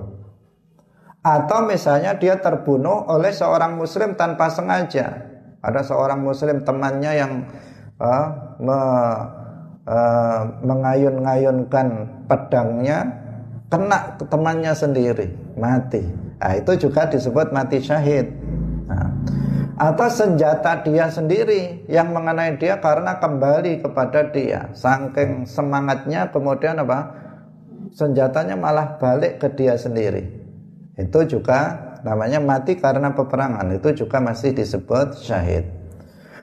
Atau 1.20 1.68
misalnya 1.68 2.16
dia 2.16 2.40
terbunuh 2.40 3.12
oleh 3.12 3.30
seorang 3.30 3.76
muslim 3.76 4.16
tanpa 4.16 4.48
sengaja. 4.48 5.30
Ada 5.60 5.84
seorang 5.84 6.24
muslim 6.24 6.64
temannya 6.64 7.12
yang 7.12 7.32
uh, 8.00 8.56
me 8.60 8.80
uh, 9.88 10.40
mengayun-ngayunkan 10.64 11.88
pedangnya 12.28 12.98
kena 13.68 14.16
temannya 14.20 14.72
sendiri 14.76 15.26
mati. 15.56 16.04
Nah, 16.40 16.52
itu 16.60 16.88
juga 16.88 17.08
disebut 17.08 17.50
mati 17.56 17.80
syahid. 17.80 18.28
Nah, 18.84 19.08
atau 19.74 20.06
senjata 20.12 20.84
dia 20.84 21.08
sendiri 21.08 21.88
yang 21.88 22.12
mengenai 22.12 22.60
dia 22.60 22.78
karena 22.78 23.16
kembali 23.16 23.80
kepada 23.80 24.28
dia. 24.28 24.68
Saking 24.76 25.48
semangatnya 25.48 26.28
kemudian 26.28 26.84
apa? 26.84 27.24
Senjatanya 27.94 28.58
malah 28.58 28.98
balik 29.00 29.40
ke 29.40 29.48
dia 29.56 29.78
sendiri. 29.78 30.26
Itu 30.98 31.26
juga 31.26 31.78
namanya 32.04 32.38
mati 32.38 32.76
karena 32.78 33.14
peperangan. 33.14 33.70
Itu 33.74 33.94
juga 33.94 34.20
masih 34.22 34.54
disebut 34.54 35.18
syahid 35.18 35.83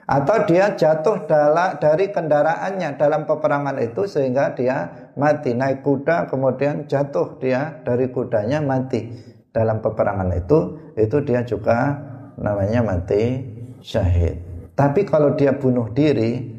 atau 0.02 0.36
dia 0.50 0.74
jatuh 0.74 1.30
dari 1.78 2.10
kendaraannya 2.10 2.98
dalam 2.98 3.22
peperangan 3.22 3.78
itu 3.78 4.02
sehingga 4.10 4.50
dia 4.52 5.10
mati. 5.14 5.54
Naik 5.54 5.86
kuda 5.86 6.26
kemudian 6.26 6.90
jatuh 6.90 7.38
dia 7.38 7.80
dari 7.86 8.10
kudanya 8.10 8.58
mati. 8.58 9.08
Dalam 9.52 9.84
peperangan 9.84 10.32
itu 10.32 10.58
itu 10.96 11.16
dia 11.22 11.44
juga 11.46 11.96
namanya 12.40 12.82
mati 12.82 13.44
syahid. 13.84 14.40
Tapi 14.72 15.04
kalau 15.04 15.36
dia 15.36 15.54
bunuh 15.54 15.92
diri 15.92 16.50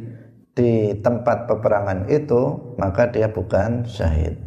di 0.53 0.93
tempat 1.01 1.49
peperangan 1.49 2.05
itu 2.07 2.73
maka 2.77 3.09
dia 3.09 3.27
bukan 3.27 3.83
syahid. 3.89 4.37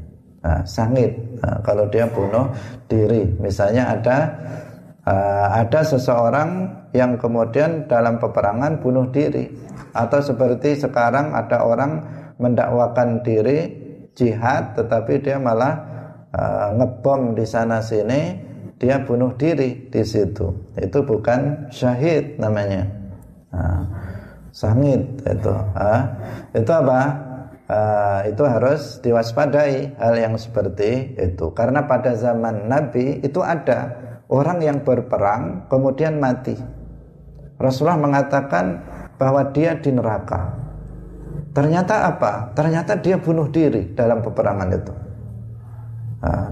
Nah, 0.47 0.62
sangit. 0.62 1.18
Nah, 1.42 1.59
kalau 1.66 1.90
dia 1.90 2.07
bunuh 2.07 2.55
diri. 2.86 3.34
Misalnya 3.42 3.99
ada 3.99 4.18
uh, 5.03 5.47
ada 5.66 5.82
seseorang 5.82 6.70
yang 6.97 7.20
kemudian 7.20 7.84
dalam 7.84 8.16
peperangan 8.16 8.80
bunuh 8.80 9.12
diri. 9.12 9.53
Atau 9.92 10.24
seperti 10.24 10.80
sekarang 10.80 11.36
ada 11.36 11.61
orang 11.61 12.01
mendakwakan 12.40 13.20
diri 13.20 13.84
jihad 14.16 14.72
tetapi 14.72 15.20
dia 15.20 15.36
malah 15.36 15.76
uh, 16.32 16.68
ngebom 16.76 17.36
di 17.36 17.44
sana 17.44 17.84
sini 17.84 18.40
dia 18.80 19.05
bunuh 19.05 19.36
diri 19.36 19.88
di 19.92 20.03
situ. 20.05 20.72
Itu 20.76 21.05
bukan 21.05 21.72
syahid 21.72 22.36
namanya. 22.40 22.84
Nah, 23.53 23.84
sangit 24.53 25.20
itu 25.24 25.53
uh, 25.53 26.03
itu 26.53 26.72
apa? 26.72 27.01
Uh, 27.66 28.20
itu 28.30 28.47
harus 28.47 29.03
diwaspadai 29.03 29.99
hal 29.99 30.14
yang 30.14 30.38
seperti 30.38 31.18
itu. 31.18 31.51
Karena 31.51 31.82
pada 31.90 32.14
zaman 32.14 32.70
Nabi 32.70 33.18
itu 33.26 33.42
ada 33.42 33.90
orang 34.30 34.62
yang 34.62 34.78
berperang 34.86 35.66
kemudian 35.66 36.22
mati. 36.22 36.55
Rasulullah 37.57 38.01
mengatakan 38.01 38.85
bahwa 39.17 39.49
dia 39.53 39.77
di 39.77 39.91
neraka. 39.93 40.53
Ternyata 41.57 42.13
apa? 42.13 42.53
Ternyata 42.53 43.01
dia 43.01 43.17
bunuh 43.17 43.49
diri 43.49 43.97
dalam 43.97 44.21
peperangan 44.21 44.69
itu. 44.77 44.93
Nah, 46.21 46.49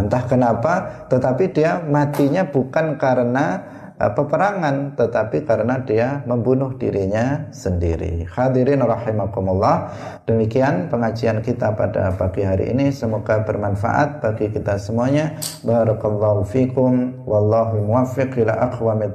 entah 0.00 0.24
kenapa, 0.24 0.72
tetapi 1.12 1.52
dia 1.52 1.84
matinya 1.84 2.48
bukan 2.48 2.96
karena 2.96 3.60
Eh, 4.02 4.10
peperangan 4.10 4.98
tetapi 4.98 5.46
karena 5.46 5.78
dia 5.86 6.26
membunuh 6.26 6.74
dirinya 6.74 7.46
sendiri. 7.54 8.26
Hadirin 8.26 8.82
rahimakumullah. 8.82 9.94
Demikian 10.26 10.90
pengajian 10.90 11.38
kita 11.38 11.70
pada 11.78 12.10
pagi 12.18 12.42
hari 12.42 12.74
ini 12.74 12.90
semoga 12.90 13.46
bermanfaat 13.46 14.18
bagi 14.18 14.50
kita 14.50 14.74
semuanya. 14.74 15.38
Barakallahu 15.62 16.42
fikum 16.42 17.22
wallahu 17.22 17.78
muwaffiq 17.78 18.42
ila 18.42 18.74
aqwamit. 18.74 19.14